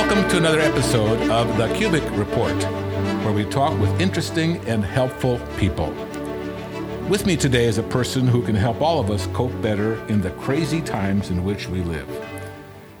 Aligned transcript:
Welcome 0.00 0.28
to 0.28 0.36
another 0.36 0.60
episode 0.60 1.28
of 1.28 1.58
the 1.58 1.66
Kubik 1.74 2.16
Report, 2.16 2.54
where 3.24 3.32
we 3.32 3.44
talk 3.44 3.76
with 3.80 4.00
interesting 4.00 4.58
and 4.58 4.84
helpful 4.84 5.40
people. 5.58 5.90
With 7.08 7.26
me 7.26 7.36
today 7.36 7.64
is 7.64 7.78
a 7.78 7.82
person 7.82 8.28
who 8.28 8.42
can 8.42 8.54
help 8.54 8.80
all 8.80 9.00
of 9.00 9.10
us 9.10 9.26
cope 9.32 9.60
better 9.60 9.94
in 10.06 10.20
the 10.20 10.30
crazy 10.30 10.80
times 10.80 11.30
in 11.30 11.42
which 11.42 11.68
we 11.68 11.82
live. 11.82 12.08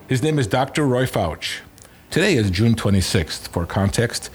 His 0.08 0.24
name 0.24 0.40
is 0.40 0.48
Dr. 0.48 0.88
Roy 0.88 1.06
Fouch. 1.06 1.60
Today 2.10 2.34
is 2.34 2.50
June 2.50 2.74
26th. 2.74 3.46
For 3.46 3.64
context, 3.64 4.28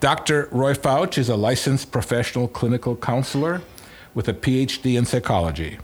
Dr. 0.00 0.48
Roy 0.50 0.72
Fouch 0.72 1.18
is 1.18 1.28
a 1.28 1.36
licensed 1.36 1.92
professional 1.92 2.48
clinical 2.48 2.96
counselor 2.96 3.60
with 4.14 4.26
a 4.26 4.32
PhD 4.32 4.96
in 4.96 5.04
psychology. 5.04 5.76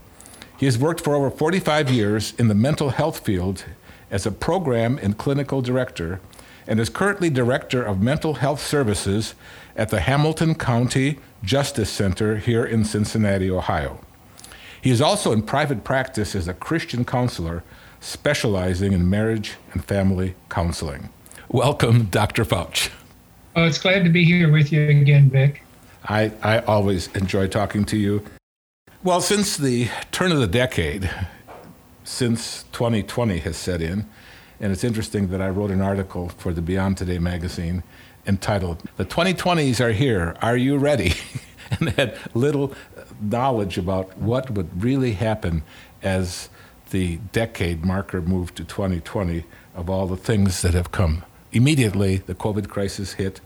He 0.56 0.64
has 0.64 0.78
worked 0.78 1.02
for 1.02 1.14
over 1.14 1.30
45 1.30 1.90
years 1.90 2.32
in 2.38 2.48
the 2.48 2.54
mental 2.54 2.88
health 2.88 3.18
field 3.18 3.66
as 4.10 4.26
a 4.26 4.32
program 4.32 4.98
and 4.98 5.18
clinical 5.18 5.62
director 5.62 6.20
and 6.66 6.80
is 6.80 6.88
currently 6.88 7.30
director 7.30 7.82
of 7.82 8.02
mental 8.02 8.34
health 8.34 8.60
services 8.60 9.34
at 9.76 9.90
the 9.90 10.00
Hamilton 10.00 10.54
County 10.54 11.18
Justice 11.42 11.90
Center 11.90 12.38
here 12.38 12.64
in 12.64 12.84
Cincinnati, 12.84 13.50
Ohio. 13.50 14.00
He 14.80 14.90
is 14.90 15.00
also 15.00 15.32
in 15.32 15.42
private 15.42 15.84
practice 15.84 16.34
as 16.34 16.48
a 16.48 16.54
Christian 16.54 17.04
counselor 17.04 17.62
specializing 18.00 18.92
in 18.92 19.08
marriage 19.08 19.54
and 19.72 19.84
family 19.84 20.34
counseling. 20.48 21.08
Welcome, 21.48 22.04
Dr. 22.06 22.44
Fouch. 22.44 22.90
Oh, 23.54 23.64
it's 23.64 23.78
glad 23.78 24.04
to 24.04 24.10
be 24.10 24.24
here 24.24 24.50
with 24.50 24.72
you 24.72 24.88
again, 24.88 25.30
Vic. 25.30 25.62
I, 26.04 26.32
I 26.42 26.58
always 26.60 27.08
enjoy 27.14 27.48
talking 27.48 27.84
to 27.86 27.96
you. 27.96 28.24
Well, 29.02 29.20
since 29.20 29.56
the 29.56 29.88
turn 30.12 30.32
of 30.32 30.38
the 30.38 30.46
decade, 30.46 31.10
since 32.06 32.64
2020 32.72 33.38
has 33.38 33.56
set 33.56 33.82
in, 33.82 34.06
and 34.60 34.72
it's 34.72 34.84
interesting 34.84 35.28
that 35.28 35.42
I 35.42 35.48
wrote 35.48 35.70
an 35.70 35.82
article 35.82 36.28
for 36.28 36.52
the 36.52 36.62
Beyond 36.62 36.96
Today 36.96 37.18
magazine 37.18 37.82
entitled, 38.26 38.82
The 38.96 39.04
2020s 39.04 39.80
Are 39.80 39.92
Here, 39.92 40.36
Are 40.40 40.56
You 40.56 40.78
Ready? 40.78 41.14
and 41.70 41.90
had 41.90 42.16
little 42.32 42.72
knowledge 43.20 43.76
about 43.76 44.16
what 44.18 44.50
would 44.50 44.82
really 44.82 45.12
happen 45.12 45.62
as 46.02 46.48
the 46.90 47.16
decade 47.32 47.84
marker 47.84 48.22
moved 48.22 48.56
to 48.56 48.64
2020 48.64 49.44
of 49.74 49.90
all 49.90 50.06
the 50.06 50.16
things 50.16 50.62
that 50.62 50.74
have 50.74 50.92
come. 50.92 51.24
Immediately, 51.52 52.18
the 52.18 52.34
COVID 52.34 52.68
crisis 52.68 53.14
hit, 53.14 53.40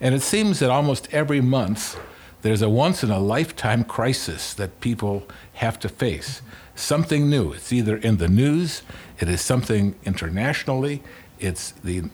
and 0.00 0.14
it 0.14 0.22
seems 0.22 0.60
that 0.60 0.70
almost 0.70 1.12
every 1.12 1.40
month 1.40 1.98
there's 2.42 2.62
a 2.62 2.70
once 2.70 3.02
in 3.02 3.10
a 3.10 3.18
lifetime 3.18 3.82
crisis 3.82 4.54
that 4.54 4.80
people 4.80 5.26
have 5.54 5.78
to 5.80 5.88
face. 5.88 6.42
Something 6.76 7.30
new. 7.30 7.52
It's 7.54 7.72
either 7.72 7.96
in 7.96 8.18
the 8.18 8.28
news, 8.28 8.82
it 9.18 9.28
is 9.28 9.40
something 9.40 9.94
internationally, 10.04 11.02
it's 11.40 11.72
the 11.72 12.04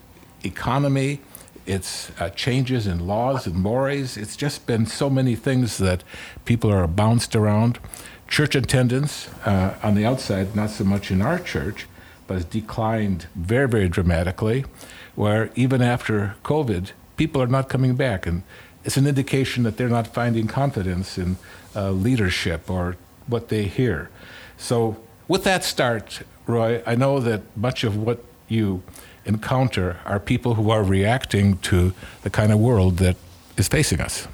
economy, 0.44 1.20
it's 1.66 2.10
uh, 2.20 2.30
changes 2.30 2.86
in 2.86 3.06
laws 3.06 3.46
and 3.46 3.56
mores. 3.56 4.16
It's 4.16 4.36
just 4.36 4.66
been 4.66 4.86
so 4.86 5.10
many 5.10 5.34
things 5.34 5.78
that 5.78 6.04
people 6.44 6.72
are 6.72 6.86
bounced 6.86 7.36
around. 7.36 7.80
Church 8.28 8.54
attendance 8.54 9.28
uh, 9.44 9.74
on 9.82 9.94
the 9.94 10.06
outside, 10.06 10.56
not 10.56 10.70
so 10.70 10.84
much 10.84 11.10
in 11.10 11.22
our 11.22 11.38
church, 11.38 11.86
but 12.26 12.34
has 12.34 12.44
declined 12.44 13.26
very, 13.34 13.68
very 13.68 13.88
dramatically, 13.88 14.64
where 15.14 15.50
even 15.54 15.82
after 15.82 16.36
COVID, 16.44 16.92
people 17.16 17.42
are 17.42 17.46
not 17.48 17.68
coming 17.68 17.94
back. 17.94 18.26
And 18.26 18.42
it's 18.84 18.96
an 18.96 19.06
indication 19.06 19.64
that 19.64 19.76
they're 19.76 19.88
not 19.88 20.06
finding 20.06 20.46
confidence 20.46 21.18
in 21.18 21.36
uh, 21.76 21.90
leadership 21.90 22.70
or 22.70 22.96
what 23.26 23.48
they 23.48 23.64
hear. 23.64 24.08
So, 24.62 24.96
with 25.26 25.42
that 25.42 25.64
start, 25.64 26.22
Roy, 26.46 26.82
I 26.86 26.94
know 26.94 27.18
that 27.18 27.42
much 27.56 27.82
of 27.82 27.96
what 27.96 28.24
you 28.46 28.84
encounter 29.24 29.98
are 30.04 30.20
people 30.20 30.54
who 30.54 30.70
are 30.70 30.84
reacting 30.84 31.58
to 31.58 31.92
the 32.22 32.30
kind 32.30 32.52
of 32.52 32.60
world 32.60 32.98
that 32.98 33.16
is 33.56 33.66
facing 33.66 34.00
us. 34.00 34.28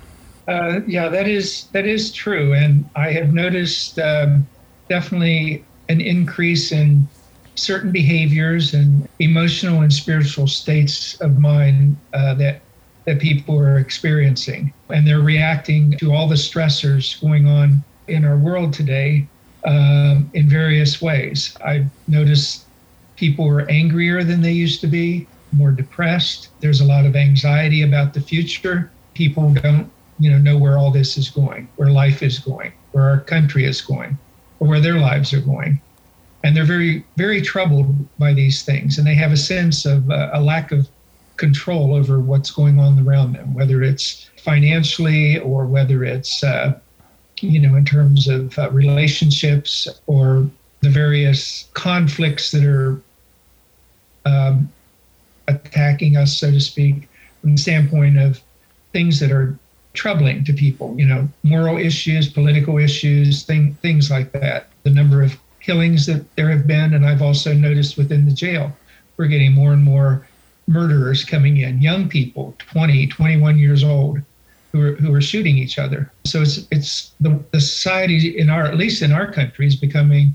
Uh, 0.47 0.80
yeah, 0.86 1.08
that 1.08 1.28
is 1.28 1.69
that 1.72 1.86
is 1.86 2.12
true, 2.12 2.53
and 2.53 2.84
I 2.94 3.10
have 3.12 3.32
noticed 3.32 3.98
um, 3.98 4.47
definitely 4.91 5.64
an 5.88 6.03
increase 6.03 6.72
in 6.72 7.08
certain 7.54 7.91
behaviors 7.91 8.74
and 8.74 9.08
emotional 9.20 9.80
and 9.80 9.91
spiritual 9.91 10.47
states 10.47 11.19
of 11.22 11.38
mind 11.38 11.97
uh, 12.12 12.34
that 12.34 12.60
that 13.06 13.19
people 13.19 13.58
are 13.58 13.78
experiencing, 13.78 14.74
and 14.91 15.06
they're 15.06 15.20
reacting 15.20 15.92
to 15.92 16.12
all 16.12 16.28
the 16.28 16.34
stressors 16.34 17.19
going 17.19 17.47
on 17.47 17.82
in 18.08 18.26
our 18.26 18.36
world 18.36 18.74
today 18.74 19.26
um, 19.64 20.30
in 20.34 20.48
various 20.48 21.02
ways. 21.02 21.56
I've 21.64 21.86
noticed 22.06 22.64
people 23.16 23.46
are 23.48 23.69
angrier 23.69 24.22
than 24.22 24.42
they 24.42 24.52
used 24.52 24.80
to 24.82 24.86
be, 24.86 25.26
more 25.52 25.70
depressed. 25.70 26.48
There's 26.60 26.80
a 26.80 26.84
lot 26.84 27.06
of 27.06 27.16
anxiety 27.16 27.82
about 27.82 28.14
the 28.14 28.20
future. 28.20 28.91
People 29.14 29.52
don't, 29.54 29.91
you 30.18 30.30
know, 30.30 30.38
know 30.38 30.56
where 30.56 30.78
all 30.78 30.91
this 30.91 31.18
is 31.18 31.30
going, 31.30 31.68
where 31.76 31.91
life 31.91 32.22
is 32.22 32.38
going, 32.38 32.72
where 32.92 33.08
our 33.08 33.20
country 33.20 33.64
is 33.64 33.80
going, 33.80 34.18
or 34.60 34.68
where 34.68 34.80
their 34.80 34.98
lives 34.98 35.32
are 35.32 35.41
going. 35.41 35.80
And 36.44 36.56
they're 36.56 36.64
very, 36.64 37.04
very 37.16 37.42
troubled 37.42 37.94
by 38.18 38.32
these 38.32 38.62
things. 38.62 38.98
And 38.98 39.06
they 39.06 39.14
have 39.14 39.32
a 39.32 39.36
sense 39.36 39.84
of 39.84 40.10
uh, 40.10 40.30
a 40.32 40.41
lack 40.41 40.70
of 40.70 40.88
control 41.36 41.94
over 41.94 42.20
what's 42.20 42.50
going 42.50 42.78
on 42.78 43.04
around 43.06 43.32
them, 43.32 43.54
whether 43.54 43.82
it's 43.82 44.28
financially 44.38 45.38
or 45.38 45.66
whether 45.66 46.04
it's, 46.04 46.44
uh, 46.44 46.78
you 47.43 47.60
know, 47.60 47.76
in 47.76 47.84
terms 47.84 48.28
of 48.28 48.59
uh, 48.59 48.71
relationships 48.71 49.88
or 50.06 50.49
the 50.81 50.91
various 50.91 51.69
conflicts 51.75 52.50
that 52.50 52.65
are 52.65 53.00
um, 54.25 54.71
attacking 55.48 56.16
us, 56.16 56.37
so 56.37 56.50
to 56.50 56.60
speak, 56.60 57.09
from 57.41 57.53
the 57.53 57.59
standpoint 57.59 58.19
of 58.19 58.41
things 58.93 59.21
that 59.21 59.32
are 59.32 59.59
troubling 59.94 60.44
to 60.44 60.53
people, 60.53 60.94
you 60.98 61.06
know, 61.06 61.28
moral 61.43 61.77
issues, 61.77 62.28
political 62.28 62.78
issues, 62.78 63.43
thing, 63.43 63.75
things 63.82 64.10
like 64.10 64.32
that. 64.32 64.69
The 64.84 64.91
number 64.91 65.22
of 65.22 65.37
killings 65.60 66.06
that 66.06 66.25
there 66.37 66.50
have 66.50 66.66
been, 66.66 66.94
and 66.94 67.04
I've 67.04 67.22
also 67.22 67.53
noticed 67.53 67.97
within 67.97 68.25
the 68.25 68.32
jail, 68.32 68.77
we're 69.16 69.27
getting 69.27 69.53
more 69.53 69.72
and 69.72 69.82
more 69.82 70.27
murderers 70.69 71.25
coming 71.25 71.56
in, 71.59 71.81
young 71.81 72.09
people, 72.09 72.54
20, 72.59 73.06
21 73.09 73.59
years 73.59 73.82
old, 73.82 74.21
who 74.72 74.82
are, 74.82 74.94
who 74.96 75.14
are 75.14 75.20
shooting 75.20 75.56
each 75.56 75.78
other. 75.78 76.10
So 76.24 76.42
it's, 76.42 76.66
it's 76.70 77.12
the, 77.20 77.42
the 77.52 77.60
society 77.60 78.38
in 78.38 78.50
our, 78.50 78.64
at 78.64 78.76
least 78.76 79.02
in 79.02 79.12
our 79.12 79.30
country, 79.30 79.66
is 79.66 79.76
becoming 79.76 80.34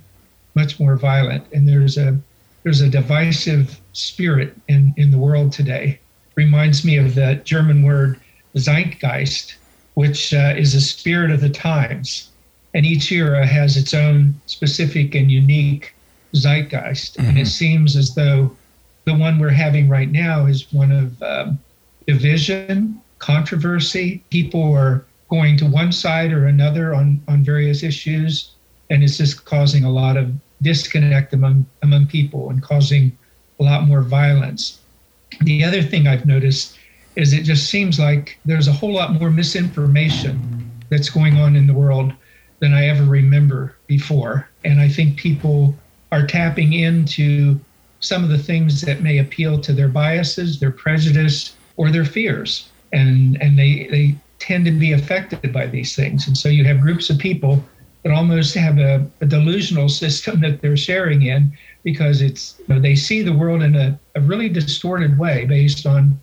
much 0.55 0.79
more 0.79 0.95
violent. 0.95 1.45
And 1.53 1.67
there's 1.67 1.97
a, 1.97 2.17
there's 2.63 2.81
a 2.81 2.89
divisive 2.89 3.79
spirit 3.93 4.55
in, 4.67 4.93
in 4.97 5.11
the 5.11 5.17
world 5.17 5.51
today. 5.51 5.99
Reminds 6.35 6.83
me 6.83 6.97
of 6.97 7.15
the 7.15 7.41
German 7.43 7.83
word 7.83 8.19
Zeitgeist, 8.55 9.55
which 9.93 10.33
uh, 10.33 10.53
is 10.57 10.73
a 10.73 10.81
spirit 10.81 11.31
of 11.31 11.41
the 11.41 11.49
times. 11.49 12.29
And 12.73 12.85
each 12.85 13.11
era 13.11 13.45
has 13.45 13.77
its 13.77 13.93
own 13.93 14.33
specific 14.47 15.13
and 15.13 15.29
unique 15.29 15.93
zeitgeist. 16.33 17.17
Mm-hmm. 17.17 17.29
And 17.29 17.37
it 17.37 17.41
mm-hmm. 17.41 17.49
seems 17.49 17.95
as 17.95 18.15
though 18.15 18.55
the 19.05 19.13
one 19.13 19.37
we're 19.37 19.49
having 19.49 19.89
right 19.89 20.09
now 20.11 20.45
is 20.47 20.71
one 20.73 20.91
of 20.91 21.21
um, 21.21 21.59
division, 22.07 22.99
controversy. 23.23 24.21
People 24.29 24.73
are 24.73 25.05
going 25.29 25.55
to 25.57 25.65
one 25.65 25.91
side 25.91 26.33
or 26.33 26.45
another 26.45 26.93
on, 26.93 27.21
on 27.27 27.43
various 27.43 27.81
issues. 27.81 28.51
And 28.89 29.01
it's 29.01 29.17
just 29.17 29.45
causing 29.45 29.85
a 29.85 29.89
lot 29.89 30.17
of 30.17 30.31
disconnect 30.61 31.33
among 31.33 31.65
among 31.81 32.07
people 32.07 32.49
and 32.49 32.61
causing 32.61 33.17
a 33.59 33.63
lot 33.63 33.87
more 33.87 34.01
violence. 34.01 34.79
The 35.41 35.63
other 35.63 35.81
thing 35.81 36.05
I've 36.05 36.25
noticed 36.25 36.77
is 37.15 37.33
it 37.33 37.43
just 37.43 37.69
seems 37.69 37.97
like 37.97 38.37
there's 38.45 38.67
a 38.67 38.73
whole 38.73 38.93
lot 38.93 39.13
more 39.13 39.29
misinformation 39.29 40.71
that's 40.89 41.09
going 41.09 41.37
on 41.37 41.55
in 41.55 41.67
the 41.67 41.73
world 41.73 42.13
than 42.59 42.73
I 42.73 42.87
ever 42.87 43.03
remember 43.03 43.75
before. 43.87 44.47
And 44.65 44.79
I 44.79 44.89
think 44.89 45.17
people 45.17 45.75
are 46.11 46.27
tapping 46.27 46.73
into 46.73 47.59
some 47.99 48.23
of 48.23 48.29
the 48.29 48.37
things 48.37 48.81
that 48.81 49.01
may 49.01 49.17
appeal 49.17 49.59
to 49.61 49.73
their 49.73 49.87
biases, 49.87 50.59
their 50.59 50.71
prejudice, 50.71 51.55
or 51.77 51.89
their 51.89 52.05
fears. 52.05 52.69
And 52.93 53.41
and 53.41 53.59
they 53.59 53.87
they 53.91 54.15
tend 54.39 54.65
to 54.65 54.71
be 54.71 54.91
affected 54.91 55.51
by 55.51 55.65
these 55.67 55.95
things. 55.95 56.27
And 56.27 56.37
so 56.37 56.49
you 56.49 56.65
have 56.65 56.81
groups 56.81 57.09
of 57.09 57.17
people 57.17 57.63
that 58.03 58.11
almost 58.11 58.53
have 58.55 58.77
a, 58.77 59.05
a 59.21 59.25
delusional 59.25 59.89
system 59.89 60.41
that 60.45 60.61
they're 60.61 60.77
sharing 60.77 61.23
in 61.23 61.57
because 61.83 62.21
it's 62.21 62.55
you 62.59 62.75
know, 62.75 62.81
they 62.81 62.95
see 62.95 63.21
the 63.21 63.33
world 63.33 63.63
in 63.63 63.75
a, 63.75 63.99
a 64.15 64.21
really 64.21 64.49
distorted 64.49 65.17
way 65.17 65.45
based 65.45 65.85
on 65.85 66.19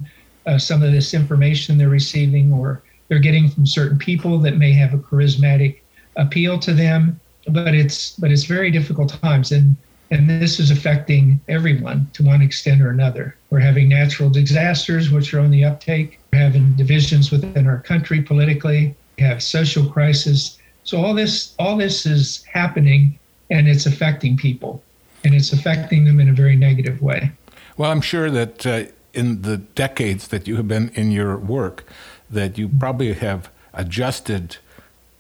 uh, 0.46 0.58
some 0.58 0.82
of 0.82 0.93
this 0.93 1.14
information 1.14 1.76
they're 1.76 1.88
receiving 1.88 2.52
or 2.52 2.82
they're 3.08 3.19
getting 3.19 3.49
from 3.49 3.66
certain 3.66 3.99
people 3.99 4.38
that 4.38 4.56
may 4.56 4.73
have 4.73 4.94
a 4.94 4.99
charismatic 4.99 5.81
appeal 6.16 6.58
to 6.58 6.73
them. 6.73 7.19
But 7.49 7.75
it's 7.75 8.12
but 8.16 8.31
it's 8.31 8.44
very 8.44 8.70
difficult 8.70 9.19
times. 9.23 9.50
And 9.50 9.76
and 10.11 10.28
this 10.28 10.61
is 10.61 10.70
affecting 10.70 11.40
everyone 11.49 12.11
to 12.14 12.23
one 12.23 12.43
extent 12.43 12.82
or 12.82 12.90
another. 12.90 13.37
We're 13.49 13.61
having 13.61 13.88
natural 13.88 14.28
disasters 14.28 15.11
which 15.11 15.32
are 15.32 15.40
on 15.40 15.50
the 15.50 15.64
uptake 15.64 16.19
having 16.32 16.72
divisions 16.74 17.30
within 17.30 17.66
our 17.66 17.78
country 17.78 18.22
politically 18.22 18.94
we 19.16 19.22
have 19.24 19.42
social 19.42 19.86
crisis 19.88 20.58
so 20.84 20.98
all 21.02 21.14
this 21.14 21.54
all 21.58 21.76
this 21.76 22.06
is 22.06 22.42
happening 22.44 23.18
and 23.50 23.68
it's 23.68 23.86
affecting 23.86 24.36
people 24.36 24.82
and 25.24 25.34
it's 25.34 25.52
affecting 25.52 26.04
them 26.04 26.20
in 26.20 26.28
a 26.28 26.32
very 26.32 26.56
negative 26.56 27.02
way. 27.02 27.32
Well, 27.76 27.90
I'm 27.90 28.00
sure 28.00 28.30
that 28.30 28.66
uh, 28.66 28.84
in 29.12 29.42
the 29.42 29.58
decades 29.58 30.28
that 30.28 30.46
you 30.46 30.56
have 30.56 30.68
been 30.68 30.90
in 30.90 31.10
your 31.10 31.36
work 31.36 31.84
that 32.30 32.56
you 32.56 32.68
probably 32.68 33.12
have 33.12 33.50
adjusted 33.74 34.56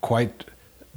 quite 0.00 0.44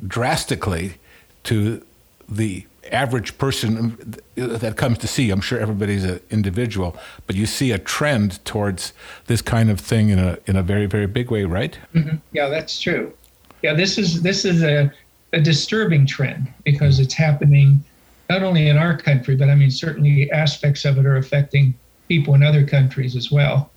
drastically 0.06 0.96
to 1.44 1.84
the 2.30 2.66
average 2.92 3.38
person 3.38 4.16
that 4.36 4.76
comes 4.78 4.98
to 5.00 5.08
see. 5.08 5.30
I'm 5.30 5.42
sure 5.42 5.60
everybody's 5.60 6.04
an 6.04 6.20
individual, 6.30 6.98
but 7.28 7.36
you 7.36 7.46
see 7.46 7.72
a 7.72 7.78
trend 7.78 8.44
towards 8.46 8.94
this 9.28 9.42
kind 9.42 9.70
of 9.70 9.80
thing 9.80 10.10
in 10.10 10.20
a 10.20 10.38
in 10.46 10.56
a 10.56 10.64
very 10.64 10.86
very 10.86 11.08
big 11.08 11.32
way, 11.32 11.44
right? 11.46 11.78
Mm-hmm. 11.94 12.18
Yeah, 12.32 12.50
that's 12.50 12.80
true. 12.80 13.14
Yeah, 13.62 13.74
this 13.74 13.98
is 13.98 14.22
this 14.22 14.46
is 14.46 14.64
a, 14.64 14.92
a 15.32 15.40
disturbing 15.40 16.06
trend 16.06 16.52
because 16.64 17.00
it's 17.00 17.14
happening 17.14 17.84
not 18.30 18.44
only 18.44 18.68
in 18.68 18.78
our 18.78 18.98
country, 18.98 19.36
but 19.36 19.50
I 19.50 19.56
mean 19.56 19.72
certainly 19.72 20.32
aspects 20.32 20.86
of 20.86 20.98
it 20.98 21.06
are 21.06 21.18
affecting 21.18 21.74
people 22.08 22.36
in 22.36 22.44
other 22.44 22.66
countries 22.66 23.16
as 23.16 23.32
well. 23.32 23.72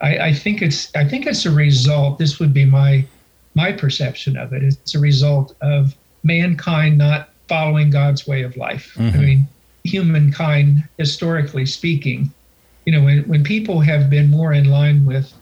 I, 0.00 0.18
I 0.18 0.32
think 0.34 0.62
it's 0.62 0.94
I 0.94 1.08
think 1.08 1.26
it's 1.26 1.46
a 1.46 1.50
result. 1.50 2.18
This 2.18 2.38
would 2.38 2.52
be 2.52 2.64
my 2.64 3.04
my 3.54 3.72
perception 3.72 4.36
of 4.36 4.52
it. 4.52 4.62
It's 4.62 4.94
a 4.94 4.98
result 4.98 5.54
of 5.60 5.94
mankind 6.24 6.98
not 6.98 7.30
following 7.48 7.90
God's 7.90 8.26
way 8.26 8.42
of 8.42 8.56
life. 8.56 8.94
Mm-hmm. 8.94 9.18
I 9.18 9.20
mean, 9.20 9.48
humankind, 9.84 10.88
historically 10.98 11.66
speaking, 11.66 12.32
you 12.86 12.92
know, 12.92 13.02
when, 13.04 13.22
when 13.28 13.44
people 13.44 13.80
have 13.80 14.10
been 14.10 14.30
more 14.30 14.52
in 14.52 14.70
line 14.70 15.04
with 15.04 15.32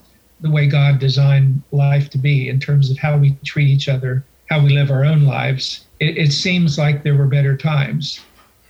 the 0.41 0.51
way 0.51 0.67
God 0.67 0.99
designed 0.99 1.63
life 1.73 2.11
to 2.11 2.19
be 2.19 2.49
in 2.49 2.61
terms 2.61 2.91
of 2.91 2.99
how 2.99 3.17
we 3.19 3.37
treat 3.45 3.69
each 3.69 3.89
other, 3.89 4.25
how 4.49 4.63
we 4.63 4.71
live 4.71 4.91
our 4.91 5.05
own 5.05 5.25
lives, 5.25 5.85
it, 6.01 6.17
it 6.17 6.33
seems 6.33 6.79
like 6.79 7.03
there 7.03 7.17
were 7.17 7.27
better 7.27 7.57
times. 7.57 8.21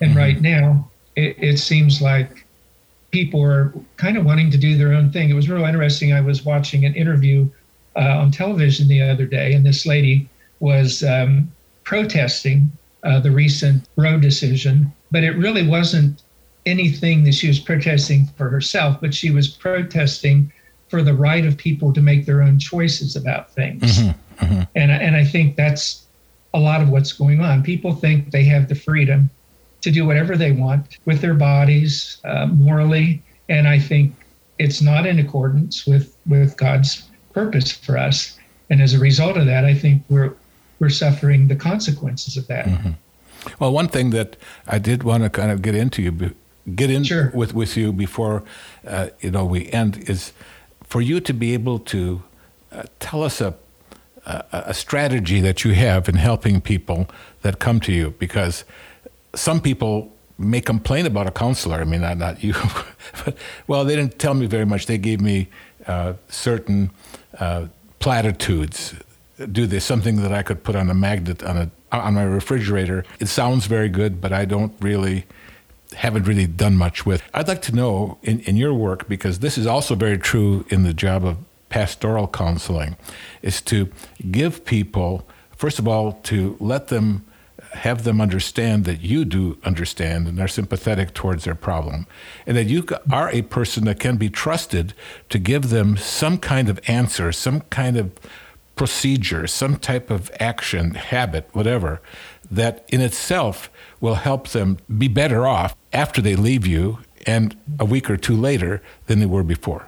And 0.00 0.11
mm-hmm. 0.11 0.19
right 0.19 0.41
now, 0.41 0.91
it, 1.17 1.37
it 1.38 1.59
seems 1.59 2.00
like 2.00 2.47
people 3.11 3.43
are 3.43 3.73
kind 3.97 4.17
of 4.17 4.25
wanting 4.25 4.50
to 4.50 4.59
do 4.59 4.77
their 4.77 4.93
own 4.93 5.11
thing. 5.11 5.31
It 5.31 5.35
was 5.35 5.49
real 5.49 5.65
interesting. 5.65 6.12
I 6.12 6.21
was 6.21 6.44
watching 6.44 6.85
an 6.85 6.94
interview 6.94 7.49
uh, 7.97 8.19
on 8.19 8.31
television 8.31 8.88
the 8.88 9.03
other 9.03 9.27
day, 9.27 9.53
and 9.53 9.67
this 9.67 9.85
lady 9.87 10.29
was 10.61 11.03
um, 11.03 11.50
protesting 11.85 12.71
uh, 13.05 13.20
the 13.20 13.31
recent 13.31 13.88
Roe 13.97 14.19
decision, 14.19 14.93
but 15.11 15.25
it 15.25 15.32
really 15.32 15.67
wasn't 15.67 16.23
anything 16.67 17.25
that 17.25 17.35
she 17.35 17.49
was 17.49 17.58
protesting 17.58 18.26
for 18.37 18.49
herself, 18.49 19.00
but 19.00 19.14
she 19.14 19.31
was 19.31 19.49
protesting 19.49 20.52
for 20.88 21.02
the 21.02 21.14
right 21.14 21.47
of 21.47 21.56
people 21.56 21.93
to 21.93 22.00
make 22.00 22.26
their 22.26 22.43
own 22.43 22.58
choices 22.58 23.17
about 23.17 23.50
things. 23.52 23.99
Mm-hmm, 23.99 24.44
mm-hmm. 24.44 24.62
And, 24.75 24.91
and 24.91 25.17
I 25.17 25.25
think 25.25 25.56
that's 25.56 26.06
a 26.52 26.58
lot 26.58 26.82
of 26.82 26.91
what's 26.91 27.12
going 27.12 27.41
on. 27.41 27.62
People 27.62 27.94
think 27.94 28.31
they 28.32 28.44
have 28.44 28.69
the 28.69 28.75
freedom 28.75 29.31
to 29.82 29.91
do 29.91 30.05
whatever 30.05 30.37
they 30.37 30.53
want 30.53 30.99
with 31.06 31.20
their 31.20 31.35
bodies 31.35 32.19
uh, 32.25 32.46
morally. 32.46 33.23
And 33.49 33.69
I 33.69 33.79
think 33.79 34.14
it's 34.58 34.82
not 34.82 35.06
in 35.06 35.19
accordance 35.19 35.87
with, 35.87 36.17
with 36.26 36.56
God's 36.56 37.08
purpose 37.32 37.73
for 37.73 37.96
us. 37.96 38.38
And 38.69 38.82
as 38.82 38.94
a 38.94 38.99
result 38.99 39.37
of 39.37 39.46
that, 39.46 39.64
I 39.64 39.75
think 39.75 40.03
we're 40.08 40.35
we're 40.81 40.88
suffering 40.88 41.47
the 41.47 41.55
consequences 41.55 42.37
of 42.37 42.49
that. 42.49 42.67
Mm-hmm. 42.67 42.91
Well, 43.59 43.73
one 43.73 43.88
thing 43.88 44.11
that 44.11 44.37
I 44.67 44.79
did 44.79 45.03
want 45.03 45.23
to 45.23 45.31
kind 45.31 45.53
of 45.53 45.62
get 45.62 45.75
into 45.75 46.03
you, 46.03 46.35
get 46.75 46.91
in 46.91 47.05
sure. 47.05 47.31
with 47.32 47.55
with 47.55 47.77
you 47.77 47.93
before 47.93 48.43
uh, 48.87 49.09
you 49.21 49.31
know 49.31 49.44
we 49.44 49.71
end 49.71 50.09
is 50.09 50.32
for 50.82 51.00
you 51.00 51.21
to 51.21 51.32
be 51.32 51.55
able 51.55 51.79
to 51.79 52.23
uh, 52.73 52.82
tell 52.99 53.23
us 53.23 53.41
a, 53.41 53.55
a, 54.27 54.44
a 54.53 54.75
strategy 54.75 55.41
that 55.41 55.65
you 55.65 55.73
have 55.73 56.09
in 56.09 56.17
helping 56.17 56.61
people 56.61 57.06
that 57.43 57.59
come 57.59 57.81
to 57.81 57.93
you 57.93 58.11
because 58.19 58.65
some 59.35 59.61
people 59.61 60.12
may 60.37 60.61
complain 60.61 61.06
about 61.06 61.27
a 61.27 61.31
counselor. 61.31 61.77
I 61.77 61.85
mean, 61.85 62.00
not, 62.00 62.17
not 62.17 62.43
you, 62.43 62.55
but 63.25 63.37
well, 63.67 63.85
they 63.85 63.97
didn't 63.97 64.19
tell 64.19 64.35
me 64.35 64.47
very 64.47 64.67
much. 64.67 64.87
They 64.87 64.99
gave 64.99 65.21
me 65.21 65.49
uh, 65.87 66.15
certain 66.29 66.91
uh, 67.38 67.67
platitudes 68.00 68.94
do 69.47 69.67
this, 69.67 69.85
something 69.85 70.17
that 70.23 70.33
I 70.33 70.43
could 70.43 70.63
put 70.63 70.77
on 70.77 70.91
a 70.91 70.95
magnet 70.95 71.43
on 71.43 71.57
a 71.57 71.71
on 71.93 72.15
my 72.15 72.23
refrigerator. 72.23 73.05
It 73.19 73.27
sounds 73.27 73.67
very 73.67 73.89
good, 73.89 74.21
but 74.21 74.33
I 74.33 74.45
don't 74.45 74.73
really 74.81 75.27
haven't 75.95 76.25
really 76.25 76.47
done 76.47 76.77
much 76.77 77.05
with. 77.05 77.23
I'd 77.35 77.49
like 77.49 77.63
to 77.63 77.75
know 77.75 78.19
in, 78.23 78.41
in 78.41 78.57
your 78.57 78.73
work, 78.73 79.09
because 79.09 79.41
this 79.41 79.59
is 79.59 79.67
also 79.67 79.97
very 79.97 80.19
true 80.19 80.65
in 80.69 80.85
the 80.85 80.95
job 80.95 81.25
of 81.25 81.37
pastoral 81.69 82.29
counseling, 82.29 82.97
is 83.43 83.61
to 83.63 83.89
give 84.31 84.65
people, 84.65 85.27
first 85.57 85.79
of 85.79 85.89
all, 85.89 86.13
to 86.25 86.57
let 86.61 86.89
them 86.89 87.25
have 87.73 88.05
them 88.05 88.21
understand 88.21 88.85
that 88.85 89.01
you 89.01 89.25
do 89.25 89.59
understand 89.65 90.27
and 90.27 90.41
are 90.41 90.49
sympathetic 90.49 91.15
towards 91.15 91.45
their 91.45 91.55
problem, 91.55 92.07
and 92.47 92.57
that 92.57 92.67
you 92.67 92.85
are 93.11 93.31
a 93.31 93.43
person 93.43 93.85
that 93.85 93.99
can 93.99 94.17
be 94.17 94.31
trusted 94.31 94.95
to 95.29 95.39
give 95.39 95.71
them 95.71 95.97
some 95.97 96.39
kind 96.39 96.69
of 96.69 96.81
answer, 96.89 97.33
some 97.33 97.61
kind 97.63 97.97
of 97.97 98.11
procedure, 98.81 99.47
some 99.47 99.77
type 99.77 100.09
of 100.09 100.31
action, 100.41 100.94
habit, 100.94 101.47
whatever, 101.53 102.00
that 102.50 102.82
in 102.88 103.03
itself 103.03 103.69
will 104.00 104.15
help 104.15 104.49
them 104.49 104.79
be 104.97 105.06
better 105.06 105.47
off 105.47 105.77
after 105.93 106.23
they 106.23 106.35
leave 106.35 106.67
you 106.67 106.99
and 107.27 107.55
a 107.79 107.85
week 107.85 108.09
or 108.09 108.17
two 108.17 108.35
later 108.35 108.81
than 109.05 109.21
they 109.21 109.27
were 109.27 109.43
before. 109.43 109.87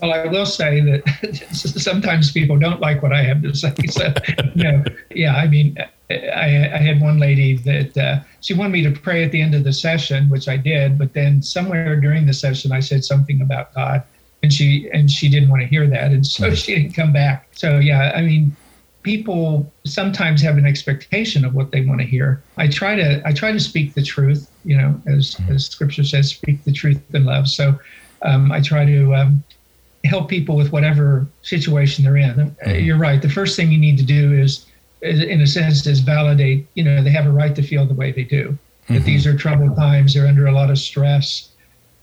Well, 0.00 0.14
I 0.14 0.24
will 0.28 0.46
say 0.46 0.80
that 0.80 1.46
sometimes 1.52 2.32
people 2.32 2.58
don't 2.58 2.80
like 2.80 3.02
what 3.02 3.12
I 3.12 3.22
have 3.22 3.42
to 3.42 3.54
say. 3.54 3.74
So, 3.90 4.14
you 4.54 4.64
know, 4.64 4.84
yeah, 5.10 5.34
I 5.34 5.46
mean, 5.46 5.76
I, 6.08 6.70
I 6.72 6.78
had 6.78 7.02
one 7.02 7.18
lady 7.18 7.58
that 7.58 7.98
uh, 7.98 8.20
she 8.40 8.54
wanted 8.54 8.72
me 8.72 8.82
to 8.84 8.98
pray 8.98 9.24
at 9.24 9.30
the 9.30 9.42
end 9.42 9.54
of 9.54 9.62
the 9.62 9.74
session, 9.74 10.30
which 10.30 10.48
I 10.48 10.56
did, 10.56 10.98
but 10.98 11.12
then 11.12 11.42
somewhere 11.42 12.00
during 12.00 12.24
the 12.24 12.32
session, 12.32 12.72
I 12.72 12.80
said 12.80 13.04
something 13.04 13.42
about 13.42 13.74
God 13.74 14.02
and 14.42 14.52
she 14.52 14.88
and 14.92 15.10
she 15.10 15.28
didn't 15.28 15.48
want 15.48 15.62
to 15.62 15.68
hear 15.68 15.86
that, 15.86 16.12
and 16.12 16.26
so 16.26 16.54
she 16.54 16.74
didn't 16.74 16.94
come 16.94 17.12
back. 17.12 17.48
So 17.52 17.78
yeah, 17.78 18.12
I 18.14 18.22
mean, 18.22 18.54
people 19.02 19.72
sometimes 19.84 20.42
have 20.42 20.58
an 20.58 20.66
expectation 20.66 21.44
of 21.44 21.54
what 21.54 21.70
they 21.70 21.80
want 21.82 22.00
to 22.00 22.06
hear. 22.06 22.42
I 22.56 22.68
try 22.68 22.96
to 22.96 23.22
I 23.26 23.32
try 23.32 23.52
to 23.52 23.60
speak 23.60 23.94
the 23.94 24.02
truth, 24.02 24.50
you 24.64 24.76
know, 24.76 25.00
as 25.06 25.34
mm-hmm. 25.36 25.54
as 25.54 25.66
Scripture 25.66 26.04
says, 26.04 26.28
speak 26.28 26.62
the 26.64 26.72
truth 26.72 27.00
in 27.14 27.24
love. 27.24 27.48
So 27.48 27.78
um, 28.22 28.52
I 28.52 28.60
try 28.60 28.84
to 28.84 29.14
um, 29.14 29.44
help 30.04 30.28
people 30.28 30.56
with 30.56 30.72
whatever 30.72 31.26
situation 31.42 32.04
they're 32.04 32.16
in. 32.16 32.34
Mm-hmm. 32.34 32.84
You're 32.84 32.98
right. 32.98 33.22
The 33.22 33.28
first 33.28 33.56
thing 33.56 33.70
you 33.70 33.78
need 33.78 33.98
to 33.98 34.04
do 34.04 34.32
is, 34.32 34.66
is, 35.02 35.22
in 35.22 35.40
a 35.40 35.46
sense, 35.46 35.86
is 35.86 36.00
validate. 36.00 36.66
You 36.74 36.84
know, 36.84 37.02
they 37.02 37.10
have 37.10 37.26
a 37.26 37.32
right 37.32 37.54
to 37.54 37.62
feel 37.62 37.86
the 37.86 37.94
way 37.94 38.12
they 38.12 38.24
do. 38.24 38.58
Mm-hmm. 38.84 38.94
That 38.94 39.04
these 39.04 39.26
are 39.26 39.36
troubled 39.36 39.76
times. 39.76 40.14
They're 40.14 40.26
under 40.26 40.46
a 40.46 40.52
lot 40.52 40.70
of 40.70 40.78
stress 40.78 41.50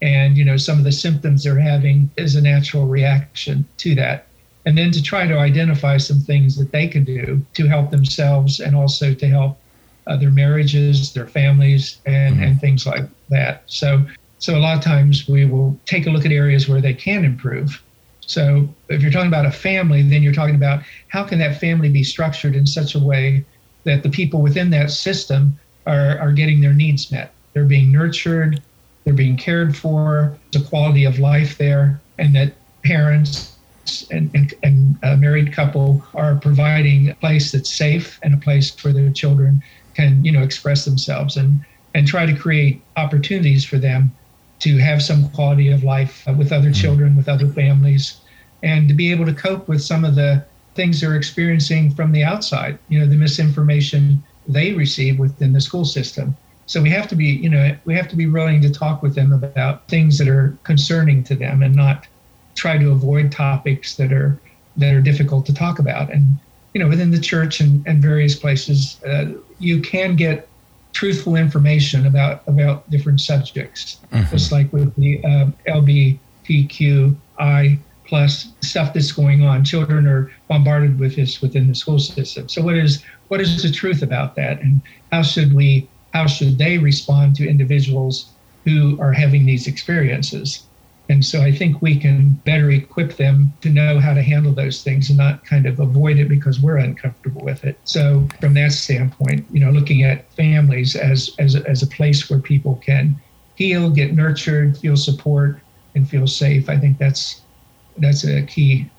and 0.04 0.38
you 0.38 0.44
know 0.44 0.58
some 0.58 0.78
of 0.78 0.84
the 0.84 0.92
symptoms 0.92 1.44
they're 1.46 1.58
having 1.58 2.12
is 2.18 2.36
a 2.36 2.42
natural 2.42 2.86
reaction 2.86 3.66
to 3.78 3.96
that. 3.96 4.28
And 4.66 4.78
then 4.78 4.92
to 4.92 5.02
try 5.02 5.26
to 5.28 5.38
identify 5.38 5.98
some 5.98 6.20
things 6.20 6.58
that 6.58 6.72
they 6.72 6.88
can 6.88 7.04
do 7.04 7.42
to 7.54 7.68
help 7.68 7.90
themselves 7.90 8.60
and 8.60 8.76
also 8.76 9.14
to 9.14 9.28
help 9.28 9.60
uh, 10.06 10.18
their 10.18 10.32
marriages 10.32 11.14
their 11.14 11.26
families 11.26 12.02
and 12.06 12.36
mm-hmm. 12.36 12.44
and 12.44 12.60
things 12.60 12.86
like 12.86 13.06
that. 13.30 13.64
So 13.68 14.06
so 14.40 14.58
a 14.58 14.60
lot 14.60 14.78
of 14.78 14.84
times 14.84 15.28
we 15.28 15.46
will 15.46 15.80
take 15.86 16.06
a 16.06 16.10
look 16.10 16.26
at 16.26 16.34
areas 16.34 16.68
where 16.68 16.82
they 16.82 16.94
can 16.94 17.24
improve. 17.24 17.82
So 18.20 18.68
if 18.90 19.02
you're 19.02 19.12
talking 19.12 19.30
about 19.30 19.46
a 19.46 19.52
family 19.52 20.02
then 20.02 20.22
you're 20.22 20.34
talking 20.34 20.56
about 20.56 20.84
how 21.08 21.24
can 21.24 21.40
that 21.40 21.62
family 21.62 21.90
be 21.90 22.04
structured 22.04 22.56
in 22.58 22.68
such 22.68 22.94
a 22.94 23.00
way 23.00 23.46
that 23.86 24.04
the 24.04 24.10
people 24.10 24.42
within 24.42 24.70
that 24.72 24.92
system 24.92 25.58
are, 25.86 26.18
are 26.20 26.34
getting 26.34 26.60
their 26.60 26.74
needs 26.74 27.10
met? 27.10 27.34
They're 27.54 27.66
being 27.66 27.90
nurtured 27.92 28.62
they're 29.04 29.14
being 29.14 29.38
cared 29.38 29.76
for, 29.76 30.38
the 30.52 30.62
quality 30.62 31.06
of 31.06 31.20
life 31.20 31.58
there, 31.58 32.00
and 32.18 32.36
that 32.36 32.54
parents 32.84 33.56
and, 34.12 34.32
and, 34.34 34.54
and 34.64 34.98
a 35.04 35.18
married 35.18 35.52
couple 35.52 36.04
are 36.14 36.36
providing 36.36 37.10
a 37.10 37.16
place 37.16 37.52
that's 37.52 37.72
safe 37.72 38.20
and 38.24 38.34
a 38.34 38.38
place 38.38 38.76
where 38.84 38.94
their 38.94 39.12
children 39.12 39.62
can, 39.94 40.24
you 40.24 40.32
know, 40.32 40.42
express 40.42 40.86
themselves 40.86 41.38
and, 41.38 41.64
and 41.94 42.08
try 42.08 42.26
to 42.26 42.34
create 42.34 42.82
opportunities 42.98 43.66
for 43.66 43.78
them 43.78 44.12
to 44.60 44.78
have 44.78 45.02
some 45.02 45.30
quality 45.32 45.70
of 45.70 45.84
life 45.84 46.26
with 46.38 46.52
other 46.52 46.70
mm-hmm. 46.70 46.82
children, 46.82 47.16
with 47.18 47.28
other 47.28 47.48
families, 47.48 48.18
and 48.64 48.88
to 48.88 48.94
be 48.94 49.12
able 49.12 49.26
to 49.26 49.34
cope 49.34 49.68
with 49.68 49.82
some 49.82 50.06
of 50.06 50.16
the 50.16 50.44
things 50.76 51.02
they're 51.02 51.16
experiencing 51.16 51.94
from 51.94 52.12
the 52.12 52.24
outside, 52.24 52.80
you 52.88 52.98
know, 52.98 53.06
the 53.06 53.16
misinformation 53.16 54.24
they 54.48 54.74
receive 54.74 55.20
within 55.20 55.54
the 55.54 55.62
school 55.62 55.86
system. 55.86 56.36
So 56.66 56.82
we 56.82 56.90
have 56.90 57.08
to 57.10 57.16
be, 57.16 57.26
you 57.26 57.50
know, 57.50 57.76
we 57.86 57.96
have 57.96 58.08
to 58.10 58.16
be 58.16 58.28
willing 58.28 58.62
to 58.62 58.72
talk 58.72 59.04
with 59.04 59.16
them 59.16 59.34
about 59.34 59.88
things 59.88 60.18
that 60.18 60.28
are 60.28 60.58
concerning 60.64 61.24
to 61.26 61.36
them 61.36 61.62
and 61.62 61.76
not 61.76 62.08
try 62.56 62.78
to 62.78 62.92
avoid 62.92 63.32
topics 63.32 63.96
that 63.96 64.14
are 64.14 64.40
that 64.78 64.94
are 64.94 65.02
difficult 65.02 65.46
to 65.48 65.54
talk 65.54 65.80
about. 65.80 66.12
And 66.12 66.38
you 66.74 66.82
know, 66.82 66.88
within 66.88 67.12
the 67.12 67.20
church 67.20 67.60
and, 67.60 67.86
and 67.86 68.02
various 68.02 68.36
places, 68.36 69.02
uh, 69.04 69.34
you 69.60 69.82
can 69.82 70.16
get 70.16 70.48
truthful 70.94 71.36
information 71.36 72.06
about 72.06 72.42
about 72.48 72.90
different 72.90 73.20
subjects, 73.22 74.00
mm-hmm. 74.12 74.30
just 74.30 74.52
like 74.52 74.72
with 74.72 74.96
the 74.96 75.24
uh, 75.24 75.48
LBTQI 75.68 77.18
plus 78.06 78.52
stuff 78.62 78.94
that's 78.94 79.12
going 79.12 79.44
on. 79.44 79.64
Children 79.64 80.08
are 80.08 80.32
bombarded 80.48 81.00
with 81.00 81.16
this 81.16 81.42
within 81.42 81.68
the 81.68 81.76
school 81.76 82.00
system. 82.00 82.50
So 82.50 82.62
what 82.62 82.76
is 82.76 83.04
what 83.28 83.42
is 83.42 83.62
the 83.62 83.72
truth 83.72 84.02
about 84.02 84.36
that, 84.36 84.62
and 84.62 84.82
how 85.12 85.22
should 85.22 85.54
we 85.54 85.88
how 86.14 86.28
should 86.28 86.58
they 86.58 86.78
respond 86.78 87.36
to 87.36 87.50
individuals 87.50 88.38
who 88.66 88.98
are 89.02 89.12
having 89.12 89.46
these 89.46 89.68
experiences? 89.68 90.68
And 91.10 91.26
so 91.26 91.42
I 91.42 91.52
think 91.52 91.82
we 91.82 92.00
can 92.00 92.42
better 92.46 92.72
equip 92.72 93.18
them 93.18 93.54
to 93.62 93.70
know 93.70 94.00
how 94.00 94.14
to 94.14 94.24
handle 94.24 94.54
those 94.54 94.84
things 94.84 95.10
and 95.10 95.18
not 95.18 95.44
kind 95.46 95.66
of 95.66 95.80
avoid 95.80 96.18
it 96.18 96.30
because 96.30 96.62
we're 96.62 96.78
uncomfortable 96.78 97.42
with 97.44 97.64
it. 97.66 97.80
So 97.84 98.28
from 98.40 98.54
that 98.54 98.72
standpoint, 98.72 99.46
you 99.52 99.60
know, 99.60 99.72
looking 99.72 100.04
at 100.04 100.32
families 100.34 100.96
as 100.96 101.36
as 101.40 101.56
a, 101.56 101.70
as 101.70 101.84
a 101.84 101.88
place 101.88 102.30
where 102.30 102.40
people 102.40 102.78
can 102.86 103.22
heal, 103.56 103.90
get 103.90 104.16
nurtured, 104.16 104.78
feel 104.78 104.96
support, 104.96 105.62
and 105.94 106.10
feel 106.10 106.26
safe. 106.26 106.70
I 106.70 106.78
think 106.78 107.00
that's 107.00 107.42
that's 107.98 108.24
a 108.24 108.44
key 108.44 108.90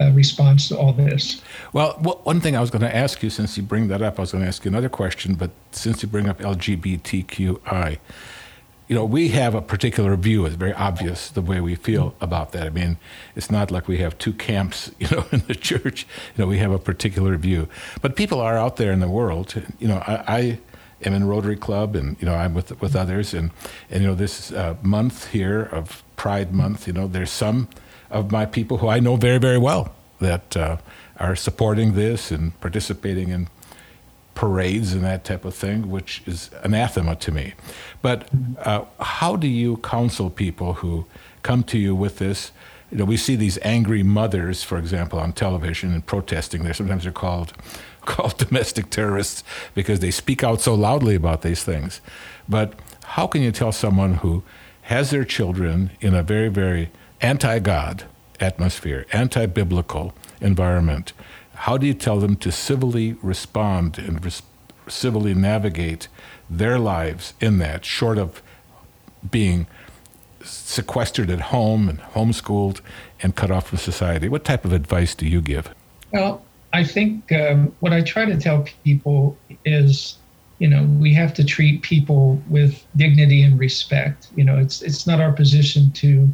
uh, 0.00 0.10
response 0.12 0.68
to 0.68 0.78
all 0.78 0.92
this. 0.92 1.42
Well, 1.72 1.92
one 2.24 2.40
thing 2.40 2.56
I 2.56 2.60
was 2.60 2.70
going 2.70 2.82
to 2.82 2.94
ask 2.94 3.22
you, 3.22 3.30
since 3.30 3.56
you 3.56 3.62
bring 3.62 3.88
that 3.88 4.02
up, 4.02 4.18
I 4.18 4.22
was 4.22 4.32
going 4.32 4.42
to 4.42 4.48
ask 4.48 4.64
you 4.64 4.70
another 4.70 4.88
question. 4.88 5.34
But 5.34 5.50
since 5.72 6.02
you 6.02 6.08
bring 6.08 6.28
up 6.28 6.38
LGBTQI, 6.38 7.98
you 8.88 8.94
know, 8.94 9.04
we 9.04 9.28
have 9.30 9.54
a 9.54 9.62
particular 9.62 10.14
view. 10.16 10.44
It's 10.44 10.56
very 10.56 10.74
obvious 10.74 11.30
the 11.30 11.40
way 11.40 11.60
we 11.60 11.74
feel 11.74 12.14
about 12.20 12.52
that. 12.52 12.66
I 12.66 12.70
mean, 12.70 12.98
it's 13.34 13.50
not 13.50 13.70
like 13.70 13.88
we 13.88 13.98
have 13.98 14.18
two 14.18 14.32
camps, 14.32 14.90
you 14.98 15.08
know, 15.10 15.24
in 15.32 15.40
the 15.40 15.54
church. 15.54 16.06
You 16.36 16.44
know, 16.44 16.48
we 16.48 16.58
have 16.58 16.72
a 16.72 16.78
particular 16.78 17.36
view. 17.36 17.68
But 18.02 18.16
people 18.16 18.40
are 18.40 18.58
out 18.58 18.76
there 18.76 18.92
in 18.92 19.00
the 19.00 19.08
world. 19.08 19.54
You 19.78 19.88
know, 19.88 20.02
I, 20.06 20.24
I 20.26 20.58
am 21.02 21.14
in 21.14 21.24
Rotary 21.26 21.56
Club, 21.56 21.96
and 21.96 22.16
you 22.20 22.26
know, 22.26 22.34
I'm 22.34 22.54
with 22.54 22.80
with 22.80 22.94
others, 22.94 23.32
and 23.32 23.50
and 23.90 24.02
you 24.02 24.08
know, 24.08 24.14
this 24.14 24.52
uh, 24.52 24.76
month 24.82 25.28
here 25.28 25.62
of 25.62 26.02
Pride 26.16 26.52
Month, 26.52 26.86
you 26.86 26.92
know, 26.92 27.06
there's 27.06 27.30
some 27.30 27.68
of 28.14 28.32
my 28.32 28.46
people 28.46 28.78
who 28.78 28.88
I 28.88 29.00
know 29.00 29.16
very 29.16 29.38
very 29.38 29.58
well 29.58 29.92
that 30.20 30.56
uh, 30.56 30.76
are 31.18 31.36
supporting 31.36 31.94
this 31.94 32.30
and 32.30 32.58
participating 32.60 33.28
in 33.28 33.48
parades 34.34 34.92
and 34.92 35.04
that 35.04 35.24
type 35.24 35.44
of 35.44 35.54
thing, 35.54 35.90
which 35.90 36.22
is 36.26 36.50
anathema 36.62 37.16
to 37.16 37.30
me. 37.30 37.54
But 38.02 38.28
uh, 38.58 38.84
how 39.00 39.36
do 39.36 39.46
you 39.46 39.76
counsel 39.78 40.30
people 40.30 40.74
who 40.74 41.06
come 41.42 41.62
to 41.64 41.78
you 41.78 41.94
with 41.94 42.18
this? 42.18 42.52
You 42.90 42.98
know, 42.98 43.04
we 43.04 43.16
see 43.16 43.36
these 43.36 43.58
angry 43.62 44.02
mothers, 44.02 44.62
for 44.62 44.78
example, 44.78 45.18
on 45.18 45.32
television 45.32 45.92
and 45.92 46.04
protesting. 46.04 46.64
There, 46.64 46.74
sometimes 46.74 47.04
they're 47.04 47.12
called 47.12 47.52
called 48.04 48.36
domestic 48.36 48.90
terrorists 48.90 49.42
because 49.74 50.00
they 50.00 50.10
speak 50.10 50.44
out 50.44 50.60
so 50.60 50.74
loudly 50.74 51.14
about 51.14 51.40
these 51.40 51.64
things. 51.64 52.02
But 52.46 52.74
how 53.04 53.26
can 53.26 53.40
you 53.40 53.50
tell 53.50 53.72
someone 53.72 54.14
who 54.14 54.42
has 54.82 55.10
their 55.10 55.24
children 55.24 55.90
in 56.02 56.12
a 56.12 56.22
very, 56.22 56.48
very 56.48 56.90
anti-God 57.24 58.04
atmosphere, 58.38 59.06
anti-biblical 59.10 60.12
environment, 60.42 61.14
how 61.54 61.78
do 61.78 61.86
you 61.86 61.94
tell 61.94 62.20
them 62.20 62.36
to 62.36 62.52
civilly 62.52 63.14
respond 63.22 63.98
and 63.98 64.22
res- 64.22 64.42
civilly 64.86 65.32
navigate 65.32 66.08
their 66.50 66.78
lives 66.78 67.32
in 67.40 67.56
that, 67.58 67.82
short 67.86 68.18
of 68.18 68.42
being 69.30 69.66
sequestered 70.42 71.30
at 71.30 71.40
home 71.40 71.88
and 71.88 71.98
homeschooled 72.00 72.82
and 73.22 73.34
cut 73.34 73.50
off 73.50 73.68
from 73.68 73.78
society? 73.78 74.28
What 74.28 74.44
type 74.44 74.66
of 74.66 74.74
advice 74.74 75.14
do 75.14 75.26
you 75.26 75.40
give? 75.40 75.74
Well, 76.12 76.44
I 76.74 76.84
think 76.84 77.32
um, 77.32 77.74
what 77.80 77.94
I 77.94 78.02
try 78.02 78.26
to 78.26 78.36
tell 78.36 78.66
people 78.84 79.38
is, 79.64 80.18
you 80.58 80.68
know, 80.68 80.82
we 81.00 81.14
have 81.14 81.32
to 81.34 81.44
treat 81.44 81.80
people 81.80 82.42
with 82.50 82.84
dignity 82.96 83.42
and 83.42 83.58
respect. 83.58 84.28
You 84.36 84.44
know, 84.44 84.58
it's 84.58 84.82
it's 84.82 85.06
not 85.06 85.20
our 85.20 85.32
position 85.32 85.90
to 85.92 86.28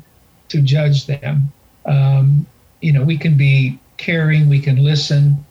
to 0.51 0.61
judge 0.61 1.07
them. 1.07 1.53
Um, 1.87 2.47
you 2.81 2.93
know, 2.93 3.03
we 3.03 3.19
can 3.19 3.37
be 3.37 3.79
caring, 3.97 4.49
we 4.49 4.61
can 4.61 4.83
listen. 4.83 5.45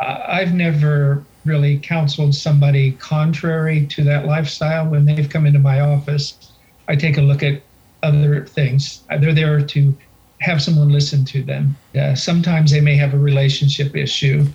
I've 0.00 0.54
never 0.54 1.24
really 1.44 1.78
counseled 1.78 2.34
somebody 2.34 2.92
contrary 2.92 3.86
to 3.86 4.04
that 4.04 4.26
lifestyle. 4.26 4.88
When 4.88 5.04
they've 5.04 5.28
come 5.28 5.46
into 5.46 5.58
my 5.58 5.80
office, 5.80 6.52
I 6.88 6.96
take 6.96 7.18
a 7.18 7.22
look 7.22 7.42
at 7.42 7.62
other 8.02 8.44
things. 8.46 9.02
They're 9.20 9.34
there 9.34 9.60
to 9.60 9.96
have 10.40 10.60
someone 10.60 10.88
listen 10.88 11.24
to 11.26 11.42
them. 11.42 11.76
Uh, 11.96 12.14
sometimes 12.14 12.72
they 12.72 12.80
may 12.80 12.96
have 12.96 13.14
a 13.14 13.18
relationship 13.18 13.94
issue. 13.96 14.46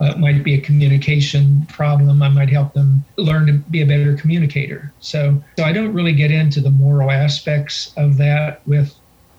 Uh, 0.00 0.06
it 0.06 0.18
might 0.18 0.42
be 0.42 0.54
a 0.54 0.60
communication 0.60 1.66
problem. 1.68 2.22
I 2.22 2.28
might 2.28 2.48
help 2.48 2.72
them 2.72 3.04
learn 3.16 3.46
to 3.46 3.52
be 3.52 3.82
a 3.82 3.86
better 3.86 4.16
communicator. 4.16 4.92
So, 5.00 5.42
so 5.58 5.64
I 5.64 5.72
don't 5.72 5.92
really 5.92 6.14
get 6.14 6.30
into 6.30 6.60
the 6.60 6.70
moral 6.70 7.10
aspects 7.10 7.92
of 7.96 8.16
that 8.16 8.66
with 8.66 8.94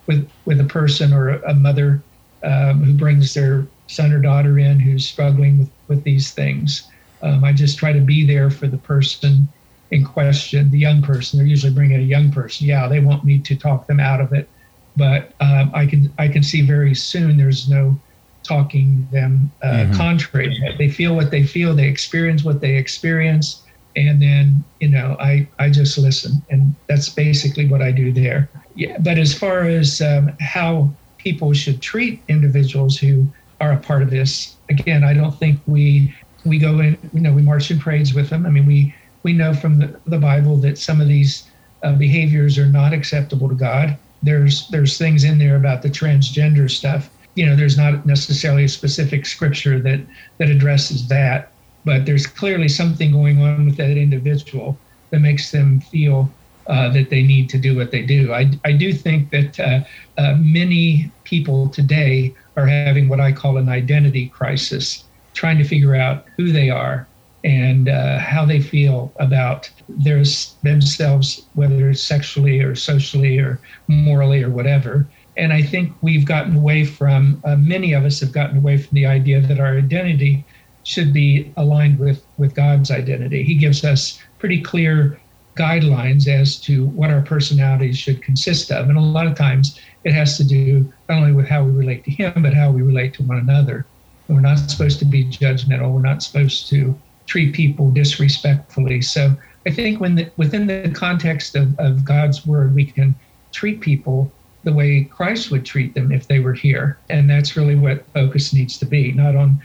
with 0.08 0.30
with 0.46 0.60
a 0.60 0.66
person 0.66 1.14
or 1.14 1.30
a, 1.30 1.52
a 1.52 1.54
mother 1.54 2.02
um, 2.44 2.84
who 2.84 2.94
brings 2.94 3.34
their 3.34 3.68
son 3.88 4.12
or 4.12 4.20
daughter 4.20 4.60
in 4.60 4.80
who's 4.80 5.06
struggling 5.06 5.60
with, 5.60 5.70
with 5.88 6.04
these 6.04 6.32
things. 6.32 6.88
Um, 7.22 7.44
I 7.44 7.54
just 7.54 7.78
try 7.78 7.94
to 7.94 8.02
be 8.02 8.26
there 8.26 8.50
for 8.50 8.68
the 8.68 8.78
person 8.78 9.48
in 9.92 10.04
question, 10.04 10.70
the 10.72 10.80
young 10.80 11.02
person. 11.02 11.40
They're 11.40 11.48
usually 11.48 11.74
bringing 11.74 12.00
a 12.00 12.04
young 12.04 12.32
person. 12.32 12.68
Yeah, 12.68 12.88
they 12.88 13.00
want 13.00 13.24
me 13.24 13.40
to 13.40 13.56
talk 13.56 13.88
them 13.88 14.00
out 14.00 14.22
of 14.22 14.34
it, 14.34 14.50
but 14.96 15.34
um, 15.40 15.72
I 15.74 15.86
can 15.86 16.12
I 16.18 16.28
can 16.28 16.44
see 16.44 16.62
very 16.62 16.96
soon 16.96 17.38
there's 17.38 17.70
no 17.70 18.00
talking 18.44 19.08
them 19.12 19.52
uh, 19.64 19.68
mm-hmm. 19.68 19.94
contrary. 19.94 20.76
They 20.78 20.90
feel 20.90 21.16
what 21.16 21.32
they 21.32 21.44
feel. 21.44 21.74
They 21.74 21.88
experience 21.88 22.44
what 22.44 22.62
they 22.62 22.76
experience, 22.76 23.64
and 23.96 24.22
then 24.22 24.64
you 24.80 24.90
know 24.90 25.16
I 25.20 25.48
I 25.60 25.70
just 25.70 25.98
listen, 25.98 26.44
and 26.50 26.76
that's 26.88 27.10
basically 27.10 27.68
what 27.68 27.82
I 27.82 27.92
do 27.92 28.12
there. 28.12 28.50
Yeah, 28.76 28.98
but 29.00 29.18
as 29.18 29.34
far 29.34 29.62
as 29.62 30.02
um, 30.02 30.34
how 30.40 30.92
people 31.18 31.54
should 31.54 31.82
treat 31.82 32.22
individuals 32.28 32.98
who 32.98 33.28
are 33.60 33.74
a 33.74 33.78
part 33.78 34.02
of 34.02 34.10
this. 34.10 34.56
Again, 34.70 35.04
I 35.04 35.14
don't 35.14 35.38
think 35.38 35.60
we 35.66 36.14
we 36.46 36.60
go 36.60 36.80
in, 36.80 36.98
you 37.14 37.22
know, 37.22 37.34
we 37.34 37.42
march 37.42 37.72
in 37.72 37.80
parades 37.80 38.14
with 38.14 38.30
them. 38.30 38.46
I 38.46 38.50
mean, 38.50 38.66
we 38.66 38.94
we 39.24 39.34
know 39.34 39.54
from 39.54 39.80
the, 39.80 40.00
the 40.06 40.20
Bible 40.20 40.58
that 40.58 40.78
some 40.78 41.02
of 41.02 41.08
these 41.08 41.50
uh, 41.84 41.94
behaviors 41.94 42.58
are 42.58 42.68
not 42.68 42.94
acceptable 42.94 43.50
to 43.50 43.56
God. 43.56 43.98
There's 44.22 44.68
there's 44.70 44.98
things 44.98 45.24
in 45.24 45.40
there 45.40 45.56
about 45.56 45.82
the 45.82 45.90
transgender 45.90 46.70
stuff. 46.70 47.10
You 47.36 47.46
know, 47.46 47.56
there's 47.56 47.78
not 47.78 48.06
necessarily 48.06 48.66
a 48.66 48.70
specific 48.70 49.26
scripture 49.26 49.80
that 49.80 50.02
that 50.38 50.50
addresses 50.50 51.08
that, 51.10 51.52
but 51.86 52.06
there's 52.06 52.28
clearly 52.28 52.68
something 52.68 53.12
going 53.12 53.42
on 53.42 53.66
with 53.66 53.78
that 53.78 53.98
individual 53.98 54.78
that 55.12 55.20
makes 55.20 55.52
them 55.52 55.80
feel 55.80 56.30
uh, 56.68 56.90
that 56.90 57.10
they 57.10 57.22
need 57.22 57.48
to 57.50 57.58
do 57.58 57.76
what 57.76 57.92
they 57.92 58.02
do. 58.02 58.34
I, 58.34 58.52
I 58.66 58.72
do 58.72 58.92
think 58.92 59.30
that 59.30 59.60
uh, 59.60 59.80
uh, 60.18 60.36
many 60.40 61.12
people 61.24 61.70
today 61.70 62.34
are 62.58 62.66
having 62.66 63.08
what 63.08 63.20
I 63.20 63.32
call 63.32 63.58
an 63.58 63.70
identity 63.70 64.30
crisis, 64.30 65.04
trying 65.34 65.58
to 65.60 65.64
figure 65.64 65.96
out 65.96 66.26
who 66.38 66.52
they 66.52 66.70
are 66.70 67.08
and 67.44 67.88
uh, 67.88 68.18
how 68.18 68.44
they 68.46 68.60
feel 68.60 69.14
about 69.20 69.70
their, 69.88 70.24
themselves, 70.64 71.46
whether 71.54 71.94
sexually 71.94 72.60
or 72.62 72.74
socially 72.74 73.38
or 73.38 73.60
morally 73.88 74.42
or 74.42 74.50
whatever. 74.50 75.08
And 75.38 75.54
I 75.54 75.62
think 75.62 75.94
we've 76.02 76.26
gotten 76.26 76.56
away 76.56 76.86
from, 76.86 77.40
uh, 77.44 77.58
many 77.58 77.94
of 77.94 78.06
us 78.06 78.20
have 78.22 78.32
gotten 78.32 78.58
away 78.58 78.78
from 78.78 78.96
the 78.96 79.06
idea 79.06 79.42
that 79.42 79.60
our 79.60 79.78
identity 79.78 80.44
should 80.86 81.12
be 81.12 81.52
aligned 81.58 82.00
with, 82.00 82.24
with 82.38 82.54
God's 82.54 82.92
identity. 82.92 83.44
He 83.44 83.56
gives 83.56 83.84
us 83.84 84.22
pretty 84.40 84.62
clear 84.62 85.20
guidelines 85.56 86.28
as 86.28 86.58
to 86.62 86.86
what 86.88 87.10
our 87.10 87.22
personalities 87.22 87.98
should 87.98 88.22
consist 88.22 88.72
of. 88.72 88.88
And 88.88 88.98
a 88.98 89.02
lot 89.02 89.26
of 89.26 89.36
times 89.36 89.80
it 90.04 90.14
has 90.14 90.38
to 90.38 90.44
do 90.44 90.92
not 91.10 91.18
only 91.18 91.34
with 91.34 91.48
how 91.48 91.64
we 91.64 91.72
relate 91.72 92.04
to 92.06 92.12
Him, 92.12 92.44
but 92.44 92.54
how 92.54 92.72
we 92.72 92.84
relate 92.84 93.16
to 93.16 93.24
one 93.24 93.40
another. 93.40 93.86
we're 94.28 94.42
not 94.42 94.58
supposed 94.70 95.00
to 95.00 95.06
be 95.06 95.26
judgmental. 95.26 95.92
We're 95.92 96.02
not 96.02 96.22
supposed 96.22 96.70
to 96.70 96.98
treat 97.26 97.56
people 97.56 97.90
disrespectfully. 97.90 99.02
So 99.02 99.36
I 99.66 99.72
think 99.72 100.00
when 100.00 100.16
the, 100.16 100.30
within 100.38 100.68
the 100.68 100.92
context 100.94 101.56
of, 101.56 101.78
of 101.80 102.06
God's 102.06 102.46
word, 102.46 102.76
we 102.76 102.86
can 102.86 103.16
treat 103.52 103.82
people 103.82 104.32
the 104.64 104.74
way 104.74 105.04
Christ 105.04 105.52
would 105.52 105.66
treat 105.66 105.96
them 105.96 106.12
if 106.12 106.28
they 106.28 106.40
were 106.40 106.54
here. 106.54 106.98
And 107.10 107.30
that's 107.30 107.56
really 107.56 107.76
what 107.76 108.06
focus 108.14 108.54
needs 108.54 108.78
to 108.80 108.86
be, 108.86 109.12
not 109.12 109.36
on 109.36 109.62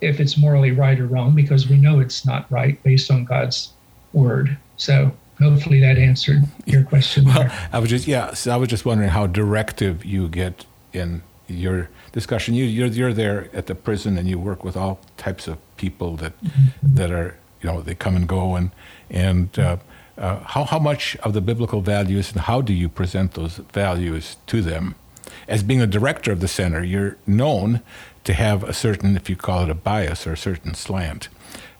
if 0.00 0.20
it's 0.20 0.36
morally 0.36 0.70
right 0.70 0.98
or 0.98 1.06
wrong, 1.06 1.34
because 1.34 1.68
we 1.68 1.76
know 1.76 2.00
it's 2.00 2.24
not 2.24 2.50
right 2.50 2.80
based 2.82 3.10
on 3.10 3.24
God's 3.24 3.72
word. 4.12 4.56
So 4.76 5.12
hopefully 5.40 5.80
that 5.80 5.98
answered 5.98 6.42
your 6.66 6.84
question. 6.84 7.24
Well, 7.24 7.50
I 7.72 7.78
was 7.78 7.90
just 7.90 8.06
yeah, 8.06 8.34
so 8.34 8.52
I 8.52 8.56
was 8.56 8.68
just 8.68 8.84
wondering 8.84 9.10
how 9.10 9.26
directive 9.26 10.04
you 10.04 10.28
get 10.28 10.66
in 10.92 11.22
your 11.48 11.90
discussion. 12.12 12.54
You 12.54 12.64
you're 12.64 12.88
you're 12.88 13.12
there 13.12 13.48
at 13.52 13.66
the 13.66 13.74
prison 13.74 14.16
and 14.18 14.28
you 14.28 14.38
work 14.38 14.64
with 14.64 14.76
all 14.76 15.00
types 15.16 15.48
of 15.48 15.58
people 15.76 16.16
that 16.16 16.40
mm-hmm. 16.42 16.94
that 16.94 17.10
are 17.10 17.36
you 17.60 17.70
know 17.70 17.80
they 17.80 17.94
come 17.94 18.16
and 18.16 18.28
go 18.28 18.54
and 18.54 18.70
and 19.10 19.58
uh, 19.58 19.76
uh, 20.16 20.38
how 20.40 20.64
how 20.64 20.78
much 20.78 21.16
of 21.16 21.32
the 21.32 21.40
biblical 21.40 21.80
values 21.80 22.32
and 22.32 22.42
how 22.42 22.60
do 22.60 22.72
you 22.72 22.88
present 22.88 23.34
those 23.34 23.56
values 23.72 24.36
to 24.46 24.62
them? 24.62 24.94
As 25.48 25.62
being 25.62 25.80
a 25.80 25.86
director 25.86 26.32
of 26.32 26.40
the 26.40 26.48
center, 26.48 26.82
you're 26.82 27.16
known 27.26 27.80
to 28.24 28.32
have 28.32 28.64
a 28.64 28.72
certain, 28.72 29.16
if 29.16 29.28
you 29.28 29.36
call 29.36 29.64
it 29.64 29.70
a 29.70 29.74
bias 29.74 30.26
or 30.26 30.32
a 30.32 30.36
certain 30.36 30.74
slant. 30.74 31.28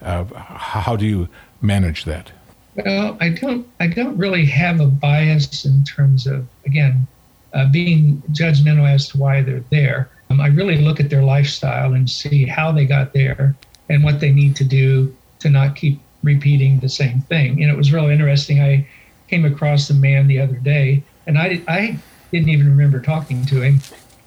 Uh, 0.02 0.24
how 0.34 0.96
do 0.96 1.06
you 1.06 1.28
manage 1.60 2.04
that? 2.04 2.32
Well, 2.76 3.16
I 3.20 3.30
don't. 3.30 3.66
I 3.78 3.86
don't 3.86 4.16
really 4.16 4.44
have 4.46 4.80
a 4.80 4.86
bias 4.86 5.64
in 5.64 5.84
terms 5.84 6.26
of 6.26 6.46
again 6.66 7.06
uh, 7.52 7.70
being 7.70 8.20
judgmental 8.32 8.88
as 8.92 9.08
to 9.10 9.18
why 9.18 9.42
they're 9.42 9.64
there. 9.70 10.10
Um, 10.28 10.40
I 10.40 10.48
really 10.48 10.78
look 10.78 10.98
at 10.98 11.08
their 11.08 11.22
lifestyle 11.22 11.94
and 11.94 12.10
see 12.10 12.44
how 12.44 12.72
they 12.72 12.84
got 12.84 13.12
there 13.12 13.54
and 13.88 14.02
what 14.02 14.18
they 14.18 14.32
need 14.32 14.56
to 14.56 14.64
do 14.64 15.14
to 15.38 15.50
not 15.50 15.76
keep 15.76 16.00
repeating 16.22 16.80
the 16.80 16.88
same 16.88 17.20
thing. 17.20 17.62
And 17.62 17.70
it 17.70 17.76
was 17.76 17.92
really 17.92 18.12
interesting. 18.12 18.60
I 18.60 18.86
came 19.28 19.44
across 19.44 19.88
a 19.90 19.94
man 19.94 20.26
the 20.26 20.40
other 20.40 20.56
day, 20.56 21.02
and 21.26 21.38
I 21.38 21.62
I 21.68 21.98
didn't 22.34 22.48
even 22.48 22.68
remember 22.68 23.00
talking 23.00 23.46
to 23.46 23.60
him. 23.60 23.78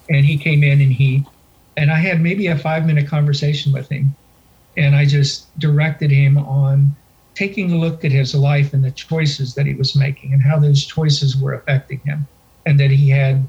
And 0.08 0.24
he 0.24 0.38
came 0.38 0.64
in 0.64 0.80
and 0.80 0.90
he, 0.90 1.26
and 1.76 1.90
I 1.90 1.96
had 1.96 2.20
maybe 2.22 2.46
a 2.46 2.56
five 2.56 2.86
minute 2.86 3.06
conversation 3.06 3.72
with 3.72 3.88
him. 3.90 4.16
And 4.76 4.96
I 4.96 5.04
just 5.04 5.46
directed 5.58 6.10
him 6.10 6.38
on 6.38 6.96
taking 7.34 7.70
a 7.72 7.76
look 7.76 8.04
at 8.04 8.12
his 8.12 8.34
life 8.34 8.72
and 8.72 8.82
the 8.82 8.90
choices 8.92 9.54
that 9.54 9.66
he 9.66 9.74
was 9.74 9.94
making 9.94 10.32
and 10.32 10.42
how 10.42 10.58
those 10.58 10.86
choices 10.86 11.36
were 11.36 11.52
affecting 11.52 11.98
him. 12.00 12.26
And 12.64 12.80
that 12.80 12.90
he 12.90 13.10
had 13.10 13.46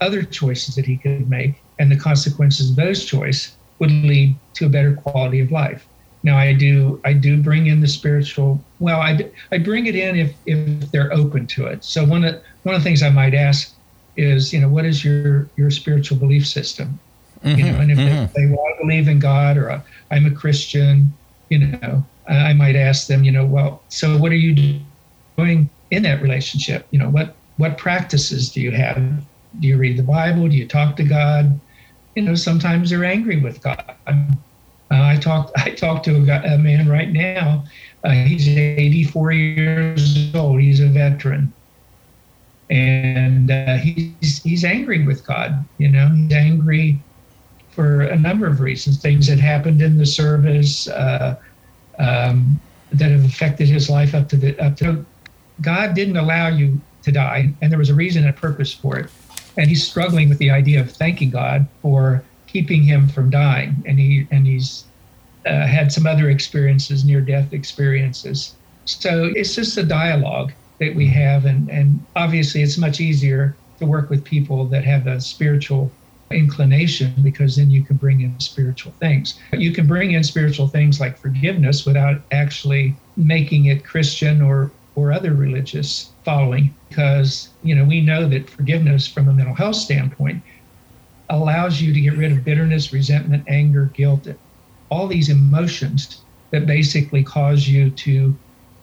other 0.00 0.22
choices 0.22 0.74
that 0.74 0.86
he 0.86 0.96
could 0.96 1.30
make. 1.30 1.62
And 1.78 1.90
the 1.90 1.96
consequences 1.96 2.70
of 2.70 2.76
those 2.76 3.04
choices 3.04 3.56
would 3.78 3.90
lead 3.90 4.34
to 4.54 4.66
a 4.66 4.68
better 4.68 4.94
quality 4.94 5.40
of 5.40 5.52
life. 5.52 5.86
Now 6.22 6.36
I 6.36 6.52
do 6.52 7.00
I 7.04 7.14
do 7.14 7.40
bring 7.40 7.68
in 7.68 7.80
the 7.80 7.88
spiritual. 7.88 8.62
Well, 8.78 9.00
I, 9.00 9.30
I 9.52 9.58
bring 9.58 9.86
it 9.86 9.94
in 9.94 10.16
if 10.16 10.34
if 10.44 10.90
they're 10.90 11.12
open 11.12 11.46
to 11.48 11.66
it. 11.66 11.82
So 11.84 12.04
one 12.04 12.24
of 12.24 12.42
one 12.64 12.74
of 12.74 12.82
the 12.82 12.84
things 12.84 13.02
I 13.02 13.08
might 13.08 13.32
ask 13.32 13.74
is 14.20 14.52
you 14.52 14.60
know 14.60 14.68
what 14.68 14.84
is 14.84 15.04
your 15.04 15.48
your 15.56 15.70
spiritual 15.70 16.18
belief 16.18 16.46
system? 16.46 16.98
Mm-hmm, 17.44 17.58
you 17.58 17.72
know, 17.72 17.80
and 17.80 17.90
if 17.90 17.98
mm-hmm. 17.98 18.32
they, 18.34 18.46
they 18.46 18.52
well, 18.52 18.64
I 18.66 18.78
believe 18.80 19.08
in 19.08 19.18
God 19.18 19.56
or 19.56 19.70
uh, 19.70 19.80
I'm 20.10 20.26
a 20.26 20.30
Christian, 20.30 21.12
you 21.48 21.58
know, 21.58 22.04
I 22.28 22.52
might 22.52 22.76
ask 22.76 23.06
them, 23.06 23.24
you 23.24 23.32
know, 23.32 23.44
well, 23.44 23.82
so 23.88 24.16
what 24.18 24.30
are 24.30 24.36
you 24.36 24.80
doing 25.36 25.70
in 25.90 26.02
that 26.02 26.22
relationship? 26.22 26.86
You 26.90 26.98
know, 26.98 27.08
what 27.08 27.34
what 27.56 27.78
practices 27.78 28.50
do 28.50 28.60
you 28.60 28.70
have? 28.72 28.96
Do 29.58 29.68
you 29.68 29.76
read 29.76 29.98
the 29.98 30.02
Bible? 30.02 30.48
Do 30.48 30.56
you 30.56 30.66
talk 30.66 30.96
to 30.96 31.04
God? 31.04 31.58
You 32.14 32.22
know, 32.22 32.34
sometimes 32.34 32.90
they're 32.90 33.04
angry 33.04 33.40
with 33.40 33.62
God. 33.62 33.82
Uh, 34.06 34.24
I 34.90 35.16
talked 35.16 35.52
I 35.56 35.70
talked 35.70 36.04
to 36.04 36.16
a, 36.16 36.20
guy, 36.20 36.42
a 36.44 36.58
man 36.58 36.88
right 36.88 37.10
now. 37.10 37.64
Uh, 38.04 38.10
he's 38.12 38.48
84 38.48 39.32
years 39.32 40.34
old. 40.34 40.60
He's 40.60 40.80
a 40.80 40.88
veteran, 40.88 41.52
and 42.70 43.50
uh, 43.50 43.76
he's 43.76 44.42
he's 44.42 44.64
angry 44.64 45.04
with 45.04 45.26
God. 45.26 45.64
You 45.78 45.88
know, 45.88 46.08
he's 46.08 46.32
angry 46.32 47.02
for 47.70 48.02
a 48.02 48.16
number 48.16 48.46
of 48.46 48.60
reasons. 48.60 49.02
Things 49.02 49.26
that 49.26 49.38
happened 49.38 49.82
in 49.82 49.98
the 49.98 50.06
service 50.06 50.88
uh, 50.88 51.36
um, 51.98 52.60
that 52.92 53.10
have 53.10 53.24
affected 53.24 53.68
his 53.68 53.90
life 53.90 54.14
up 54.14 54.28
to 54.30 54.36
the 54.36 54.58
up 54.60 54.76
to. 54.76 55.04
God 55.60 55.94
didn't 55.94 56.16
allow 56.16 56.48
you 56.48 56.80
to 57.02 57.12
die, 57.12 57.52
and 57.60 57.70
there 57.70 57.78
was 57.78 57.90
a 57.90 57.94
reason 57.94 58.24
and 58.24 58.30
a 58.30 58.38
purpose 58.38 58.72
for 58.72 58.98
it. 58.98 59.10
And 59.56 59.68
he's 59.68 59.86
struggling 59.86 60.28
with 60.28 60.38
the 60.38 60.50
idea 60.50 60.80
of 60.80 60.90
thanking 60.90 61.30
God 61.30 61.66
for 61.82 62.22
keeping 62.46 62.84
him 62.84 63.08
from 63.08 63.30
dying, 63.30 63.82
and 63.84 63.98
he 63.98 64.28
and 64.30 64.46
he's 64.46 64.84
uh, 65.44 65.66
had 65.66 65.90
some 65.90 66.06
other 66.06 66.30
experiences, 66.30 67.04
near 67.04 67.20
death 67.20 67.52
experiences. 67.52 68.54
So 68.84 69.30
it's 69.34 69.54
just 69.56 69.76
a 69.76 69.82
dialogue 69.82 70.52
that 70.80 70.94
we 70.94 71.06
have, 71.08 71.44
and 71.44 71.70
and 71.70 72.06
obviously 72.16 72.62
it's 72.62 72.78
much 72.78 73.00
easier 73.00 73.60
to 73.78 73.86
work 73.86 74.10
with 74.10 74.24
people 74.24 74.68
that 74.68 74.84
have 74.84 75.06
a 75.06 75.20
spiritual 75.20 75.96
inclination 76.32 77.14
because 77.22 77.56
then 77.56 77.70
you 77.70 77.84
can 77.84 77.96
bring 77.96 78.20
in 78.20 78.38
spiritual 78.40 78.94
things. 79.00 79.38
You 79.52 79.72
can 79.72 79.86
bring 79.86 80.12
in 80.12 80.22
spiritual 80.24 80.68
things 80.68 81.00
like 81.00 81.18
forgiveness 81.18 81.84
without 81.84 82.22
actually 82.30 83.00
making 83.16 83.66
it 83.66 83.84
Christian 83.84 84.40
or 84.42 84.74
or 84.96 85.12
other 85.12 85.34
religious 85.34 86.14
following 86.24 86.76
because 86.88 87.54
you 87.62 87.74
know 87.74 87.84
we 87.84 88.00
know 88.00 88.28
that 88.28 88.50
forgiveness 88.50 89.06
from 89.06 89.28
a 89.28 89.32
mental 89.32 89.54
health 89.54 89.76
standpoint 89.76 90.42
allows 91.28 91.80
you 91.80 91.92
to 91.94 92.00
get 92.00 92.16
rid 92.16 92.32
of 92.32 92.44
bitterness, 92.44 92.92
resentment, 92.92 93.44
anger, 93.48 93.92
guilt, 93.94 94.26
all 94.90 95.06
these 95.06 95.28
emotions 95.28 96.24
that 96.50 96.66
basically 96.66 97.22
cause 97.22 97.68
you 97.68 97.90
to 97.90 98.38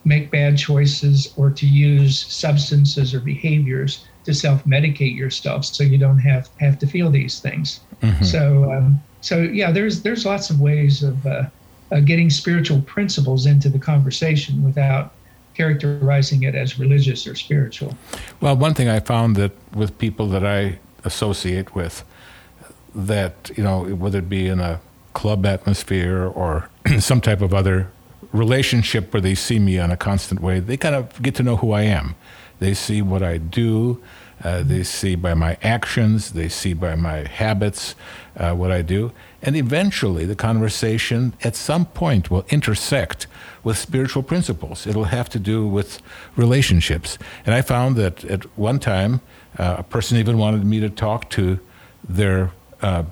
make 0.08 0.30
bad 0.30 0.56
choices 0.56 1.32
or 1.36 1.50
to 1.50 1.66
use 1.66 2.18
substances 2.18 3.14
or 3.14 3.20
behaviors 3.20 4.06
to 4.24 4.34
self-medicate 4.34 5.16
yourself 5.16 5.64
so 5.64 5.84
you 5.84 5.98
don't 5.98 6.18
have 6.18 6.48
have 6.60 6.78
to 6.78 6.86
feel 6.86 7.10
these 7.10 7.40
things 7.40 7.80
mm-hmm. 8.02 8.24
so 8.24 8.72
um, 8.72 9.00
so 9.20 9.42
yeah 9.42 9.70
there's 9.70 10.02
there's 10.02 10.24
lots 10.24 10.50
of 10.50 10.60
ways 10.60 11.02
of 11.02 11.26
uh, 11.26 11.44
uh, 11.92 12.00
getting 12.00 12.30
spiritual 12.30 12.80
principles 12.82 13.46
into 13.46 13.68
the 13.68 13.78
conversation 13.78 14.64
without 14.64 15.12
characterizing 15.54 16.42
it 16.42 16.54
as 16.54 16.78
religious 16.78 17.26
or 17.26 17.34
spiritual 17.34 17.96
well 18.40 18.56
one 18.56 18.74
thing 18.74 18.88
i 18.88 19.00
found 19.00 19.36
that 19.36 19.52
with 19.74 19.96
people 19.98 20.26
that 20.28 20.44
i 20.44 20.78
associate 21.04 21.74
with 21.74 22.04
that 22.94 23.50
you 23.56 23.62
know 23.62 23.84
whether 23.94 24.18
it 24.18 24.28
be 24.28 24.46
in 24.46 24.60
a 24.60 24.80
club 25.14 25.44
atmosphere 25.44 26.24
or 26.26 26.68
some 26.98 27.20
type 27.20 27.40
of 27.40 27.52
other 27.52 27.90
relationship 28.32 29.12
where 29.12 29.20
they 29.20 29.34
see 29.34 29.58
me 29.58 29.78
on 29.78 29.90
a 29.90 29.96
constant 29.96 30.40
way, 30.40 30.60
they 30.60 30.76
kind 30.76 30.94
of 30.94 31.20
get 31.22 31.34
to 31.36 31.42
know 31.42 31.56
who 31.56 31.72
I 31.72 31.82
am. 31.82 32.14
They 32.58 32.74
see 32.74 33.02
what 33.02 33.22
I 33.22 33.38
do. 33.38 34.02
Uh, 34.42 34.62
they 34.62 34.84
see 34.84 35.16
by 35.16 35.34
my 35.34 35.56
actions. 35.62 36.32
They 36.32 36.48
see 36.48 36.72
by 36.72 36.94
my 36.94 37.26
habits 37.26 37.94
uh, 38.36 38.54
what 38.54 38.70
I 38.70 38.82
do. 38.82 39.12
And 39.42 39.56
eventually, 39.56 40.24
the 40.24 40.36
conversation 40.36 41.34
at 41.42 41.56
some 41.56 41.86
point 41.86 42.30
will 42.30 42.44
intersect 42.48 43.26
with 43.64 43.78
spiritual 43.78 44.22
principles. 44.22 44.86
It'll 44.86 45.04
have 45.04 45.28
to 45.30 45.38
do 45.38 45.66
with 45.66 46.00
relationships. 46.36 47.18
And 47.44 47.54
I 47.54 47.62
found 47.62 47.96
that 47.96 48.24
at 48.24 48.44
one 48.56 48.78
time, 48.78 49.20
uh, 49.58 49.76
a 49.78 49.82
person 49.82 50.18
even 50.18 50.38
wanted 50.38 50.64
me 50.64 50.80
to 50.80 50.90
talk 50.90 51.30
to 51.30 51.58
their 52.08 52.52
uh, 52.80 53.04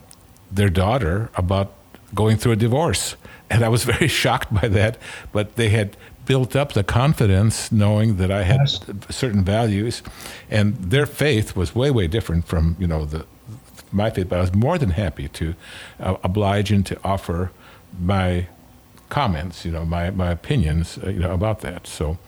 their 0.51 0.69
daughter 0.69 1.29
about 1.35 1.73
going 2.15 2.37
through 2.37 2.53
a 2.53 2.57
divorce. 2.57 3.17
And 3.49 3.65
I 3.65 3.69
was 3.69 3.85
very 3.85 4.09
shocked 4.23 4.53
by 4.53 4.69
that. 4.69 4.99
But 5.33 5.57
they 5.57 5.69
had 5.69 5.97
built 6.27 6.57
up 6.57 6.73
the 6.73 6.83
confidence 6.83 7.71
knowing 7.71 8.17
that 8.17 8.31
I 8.31 8.43
had 8.43 8.61
yes. 8.61 8.81
certain 9.11 9.45
values. 9.45 10.03
And 10.51 10.77
their 10.77 11.07
faith 11.07 11.57
was 11.57 11.75
way, 11.75 11.91
way 11.91 12.09
different 12.09 12.47
from, 12.47 12.77
you 12.79 12.87
know, 12.87 13.05
the 13.05 13.27
my 13.93 14.11
faith. 14.11 14.29
But 14.29 14.39
I 14.39 14.41
was 14.41 14.55
more 14.55 14.79
than 14.79 14.91
happy 14.91 15.29
to 15.29 15.55
uh, 16.01 16.17
oblige 16.23 16.73
and 16.73 16.85
to 16.87 16.99
offer 17.05 17.51
my 18.01 18.49
comments, 19.09 19.65
you 19.65 19.71
know, 19.71 19.85
my, 19.85 20.11
my 20.11 20.31
opinions, 20.31 20.99
uh, 20.99 21.09
you 21.09 21.21
know, 21.21 21.33
about 21.33 21.61
that. 21.61 21.87
So 21.87 22.19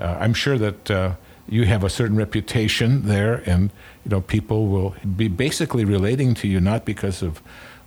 uh, 0.00 0.16
I'm 0.18 0.34
sure 0.34 0.58
that 0.58 0.90
uh, 0.90 1.12
you 1.48 1.66
have 1.66 1.84
a 1.84 1.90
certain 1.90 2.16
reputation 2.16 3.06
there, 3.06 3.42
and 3.46 3.70
you 4.04 4.10
know, 4.10 4.20
people 4.20 4.68
will 4.68 4.94
be 5.16 5.28
basically 5.28 5.84
relating 5.84 6.34
to 6.34 6.48
you 6.48 6.60
not 6.60 6.84
because 6.84 7.22
of 7.22 7.42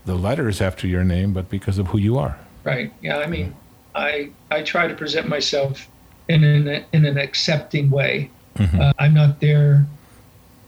the 0.06 0.16
letters 0.16 0.62
after 0.62 0.88
your 0.88 1.04
name, 1.04 1.34
but 1.34 1.50
because 1.50 1.78
of 1.78 1.88
who 1.88 1.98
you 1.98 2.18
are. 2.18 2.38
Right. 2.68 2.92
Yeah. 3.02 3.20
I 3.20 3.28
mean, 3.28 3.56
I 3.96 4.30
I 4.52 4.62
try 4.62 4.88
to 4.88 4.94
present 4.94 5.30
myself 5.30 5.88
in 6.28 6.44
an 6.44 6.84
in 6.92 7.06
an 7.06 7.18
accepting 7.18 7.90
way. 7.90 8.30
Mm-hmm. 8.58 8.82
Uh, 8.82 8.92
I'm 9.00 9.14
not 9.14 9.40
there 9.40 9.86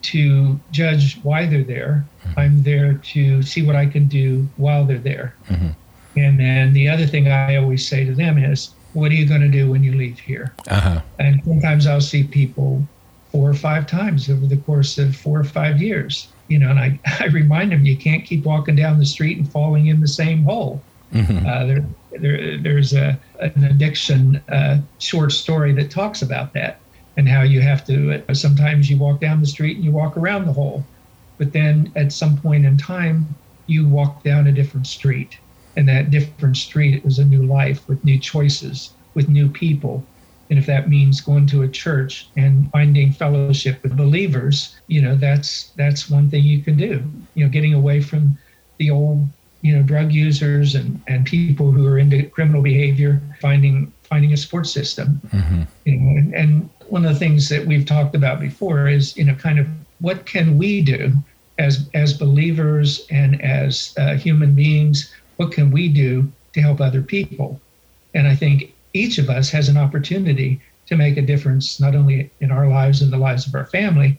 to 0.01 0.57
judge 0.71 1.19
why 1.23 1.45
they're 1.45 1.63
there. 1.63 2.05
Mm-hmm. 2.23 2.39
I'm 2.39 2.63
there 2.63 2.93
to 2.93 3.43
see 3.43 3.63
what 3.63 3.75
I 3.75 3.85
can 3.85 4.05
do 4.07 4.47
while 4.55 4.85
they're 4.85 4.97
there. 4.97 5.35
Mm-hmm. 5.49 5.69
And 6.17 6.39
then 6.39 6.73
the 6.73 6.87
other 6.87 7.05
thing 7.05 7.27
I 7.27 7.57
always 7.57 7.85
say 7.85 8.05
to 8.05 8.15
them 8.15 8.37
is, 8.37 8.71
"What 8.93 9.11
are 9.11 9.15
you 9.15 9.27
going 9.27 9.41
to 9.41 9.49
do 9.49 9.69
when 9.69 9.83
you 9.83 9.93
leave 9.93 10.19
here?" 10.19 10.53
Uh-huh. 10.69 11.01
And 11.19 11.43
sometimes 11.43 11.85
I'll 11.85 11.99
see 11.99 12.23
people 12.23 12.87
four 13.33 13.49
or 13.49 13.53
five 13.53 13.87
times 13.87 14.29
over 14.29 14.47
the 14.47 14.57
course 14.57 14.97
of 14.97 15.15
four 15.15 15.37
or 15.39 15.43
five 15.43 15.81
years 15.81 16.29
you 16.49 16.57
know, 16.59 16.69
and 16.69 16.79
I, 16.79 16.99
I 17.19 17.27
remind 17.27 17.71
them 17.71 17.85
you 17.85 17.95
can't 17.95 18.25
keep 18.25 18.43
walking 18.43 18.75
down 18.75 18.99
the 18.99 19.05
street 19.05 19.37
and 19.37 19.49
falling 19.49 19.87
in 19.87 20.01
the 20.01 20.07
same 20.07 20.43
hole. 20.43 20.81
Mm-hmm. 21.13 21.45
Uh, 21.45 21.65
there, 21.65 21.85
there, 22.19 22.57
there's 22.57 22.93
a, 22.93 23.19
an 23.39 23.63
addiction 23.63 24.37
uh, 24.49 24.79
short 24.99 25.31
story 25.31 25.73
that 25.73 25.89
talks 25.89 26.21
about 26.21 26.53
that 26.53 26.79
and 27.17 27.27
how 27.27 27.41
you 27.41 27.61
have 27.61 27.85
to, 27.87 28.23
uh, 28.29 28.33
sometimes 28.33 28.89
you 28.89 28.97
walk 28.97 29.19
down 29.19 29.39
the 29.39 29.47
street 29.47 29.75
and 29.75 29.85
you 29.85 29.91
walk 29.91 30.15
around 30.17 30.45
the 30.45 30.53
hole. 30.53 30.83
But 31.37 31.53
then 31.53 31.91
at 31.95 32.11
some 32.13 32.37
point 32.37 32.65
in 32.65 32.77
time, 32.77 33.27
you 33.67 33.87
walk 33.87 34.23
down 34.23 34.47
a 34.47 34.51
different 34.51 34.87
street. 34.87 35.37
And 35.75 35.87
that 35.87 36.11
different 36.11 36.57
street 36.57 37.05
is 37.05 37.19
a 37.19 37.25
new 37.25 37.43
life 37.43 37.87
with 37.87 38.03
new 38.03 38.19
choices, 38.19 38.91
with 39.13 39.29
new 39.29 39.47
people, 39.47 40.03
and 40.49 40.57
if 40.57 40.65
that 40.65 40.89
means 40.89 41.21
going 41.21 41.45
to 41.47 41.61
a 41.61 41.67
church 41.67 42.27
and 42.35 42.69
finding 42.71 43.11
fellowship 43.11 43.83
with 43.83 43.95
believers, 43.95 44.75
you 44.87 45.01
know, 45.01 45.15
that's 45.15 45.69
that's 45.75 46.09
one 46.09 46.29
thing 46.29 46.43
you 46.43 46.63
can 46.63 46.75
do. 46.75 47.03
You 47.35 47.45
know, 47.45 47.51
getting 47.51 47.75
away 47.75 48.01
from 48.01 48.37
the 48.79 48.89
old, 48.89 49.27
you 49.61 49.75
know, 49.75 49.83
drug 49.83 50.11
users 50.11 50.75
and, 50.75 51.01
and 51.07 51.25
people 51.25 51.71
who 51.71 51.85
are 51.87 51.97
into 51.97 52.23
criminal 52.29 52.61
behavior, 52.61 53.21
finding 53.41 53.91
finding 54.03 54.33
a 54.33 54.37
support 54.37 54.67
system. 54.67 55.21
Mm-hmm. 55.27 55.61
You 55.85 55.97
know, 55.97 56.17
and, 56.17 56.33
and 56.33 56.69
one 56.87 57.05
of 57.05 57.13
the 57.13 57.19
things 57.19 57.49
that 57.49 57.65
we've 57.65 57.85
talked 57.85 58.15
about 58.15 58.39
before 58.39 58.87
is, 58.87 59.15
you 59.15 59.23
know, 59.23 59.35
kind 59.35 59.59
of 59.59 59.67
what 59.99 60.25
can 60.25 60.57
we 60.57 60.81
do 60.81 61.13
as 61.57 61.89
as 61.93 62.13
believers 62.13 63.05
and 63.09 63.41
as 63.41 63.93
uh, 63.97 64.15
human 64.15 64.55
beings? 64.55 65.13
What 65.37 65.51
can 65.51 65.71
we 65.71 65.87
do 65.87 66.31
to 66.53 66.61
help 66.61 66.81
other 66.81 67.01
people? 67.01 67.61
And 68.13 68.27
I 68.27 68.35
think 68.35 68.73
each 68.93 69.17
of 69.17 69.29
us 69.29 69.49
has 69.51 69.69
an 69.69 69.77
opportunity 69.77 70.59
to 70.87 70.95
make 70.95 71.17
a 71.17 71.21
difference, 71.21 71.79
not 71.79 71.95
only 71.95 72.31
in 72.39 72.51
our 72.51 72.67
lives 72.67 73.01
and 73.01 73.13
the 73.13 73.17
lives 73.17 73.45
of 73.45 73.53
our 73.53 73.65
family, 73.65 74.17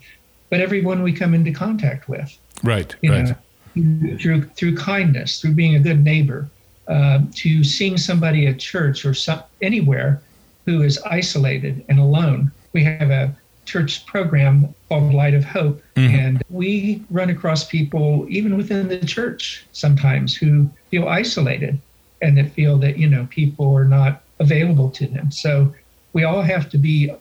but 0.51 0.61
everyone 0.61 1.03
we 1.03 1.13
come 1.13 1.35
into 1.35 1.51
contact 1.51 2.09
with. 2.09 2.39
Right. 2.63 2.95
You 3.03 3.13
right. 3.13 3.27
Know, 3.27 3.35
through 3.75 4.45
through 4.57 4.77
kindness, 4.77 5.41
through 5.41 5.55
being 5.55 5.77
a 5.77 5.81
good 5.81 6.03
neighbor, 6.05 6.49
uh, 6.89 7.21
to 7.35 7.63
seeing 7.65 7.97
somebody 7.97 8.47
at 8.47 8.59
church 8.59 9.05
or 9.05 9.15
some, 9.15 9.43
anywhere 9.63 10.21
who 10.67 10.83
is 10.83 10.99
isolated 11.03 11.85
and 11.89 11.99
alone. 11.99 12.51
We 12.73 12.85
have 12.85 13.11
a 13.11 13.35
church 13.65 14.05
program 14.07 14.75
called 14.89 15.15
Light 15.15 15.35
of 15.35 15.45
Hope. 15.45 15.83
Mm-hmm. 15.95 16.15
And 16.15 16.43
we 16.51 17.03
run 17.11 17.31
across 17.31 17.65
people, 17.65 18.27
even 18.29 18.57
within 18.57 18.89
the 18.89 19.05
church, 19.05 19.65
sometimes 19.73 20.35
who 20.35 20.69
feel 20.91 21.09
isolated 21.09 21.81
and 22.21 22.37
that 22.37 22.53
feel 22.53 22.77
that, 22.79 22.99
you 22.99 23.09
know, 23.09 23.27
people 23.31 23.75
are 23.75 23.85
not 23.85 24.23
available 24.41 24.91
to 24.91 25.07
them. 25.07 25.31
So 25.31 25.73
we 26.13 26.25
all 26.25 26.43
have 26.43 26.69
to 26.71 26.79
be 26.79 27.13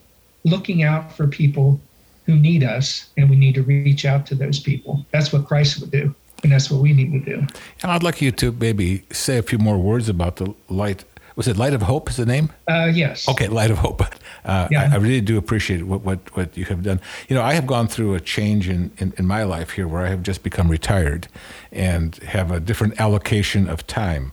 looking 0.44 0.82
out 0.82 1.12
for 1.12 1.26
people 1.26 1.80
who 2.26 2.36
need 2.36 2.62
us, 2.62 3.10
and 3.16 3.28
we 3.30 3.36
need 3.36 3.54
to 3.54 3.62
reach 3.62 4.04
out 4.04 4.26
to 4.26 4.34
those 4.34 4.60
people. 4.60 5.04
That's 5.10 5.32
what 5.32 5.46
Christ 5.46 5.80
would 5.80 5.90
do. 5.90 6.14
And 6.42 6.52
that's 6.52 6.70
what 6.70 6.80
we 6.80 6.92
need 6.92 7.12
to 7.12 7.20
do. 7.20 7.46
And 7.82 7.92
I'd 7.92 8.02
like 8.02 8.22
you 8.22 8.32
to 8.32 8.52
maybe 8.52 9.04
say 9.12 9.38
a 9.38 9.42
few 9.42 9.58
more 9.58 9.78
words 9.78 10.08
about 10.08 10.36
the 10.36 10.54
light 10.68 11.04
was 11.36 11.48
it 11.48 11.56
Light 11.56 11.72
of 11.72 11.80
Hope 11.80 12.10
is 12.10 12.16
the 12.16 12.26
name? 12.26 12.50
Uh, 12.68 12.90
yes. 12.92 13.26
Okay, 13.26 13.48
Light 13.48 13.70
of 13.70 13.78
Hope. 13.78 14.02
Uh, 14.42 14.66
yeah. 14.70 14.88
I, 14.90 14.94
I, 14.94 14.96
really 14.96 15.20
do 15.20 15.36
appreciate 15.36 15.82
what, 15.82 16.00
what, 16.00 16.34
what 16.34 16.56
you 16.56 16.64
have 16.64 16.82
done. 16.82 16.98
You 17.28 17.36
know, 17.36 17.42
I 17.42 17.52
have 17.52 17.66
gone 17.66 17.88
through 17.88 18.14
a 18.14 18.20
change 18.20 18.70
in, 18.70 18.90
in, 18.96 19.12
in, 19.18 19.26
my 19.26 19.42
life 19.42 19.72
here 19.72 19.86
where 19.86 20.06
I 20.06 20.08
have 20.08 20.22
just 20.22 20.42
become 20.42 20.70
retired 20.70 21.28
and 21.70 22.14
have 22.16 22.50
a 22.50 22.58
different 22.58 22.98
allocation 22.98 23.68
of 23.68 23.86
time. 23.86 24.32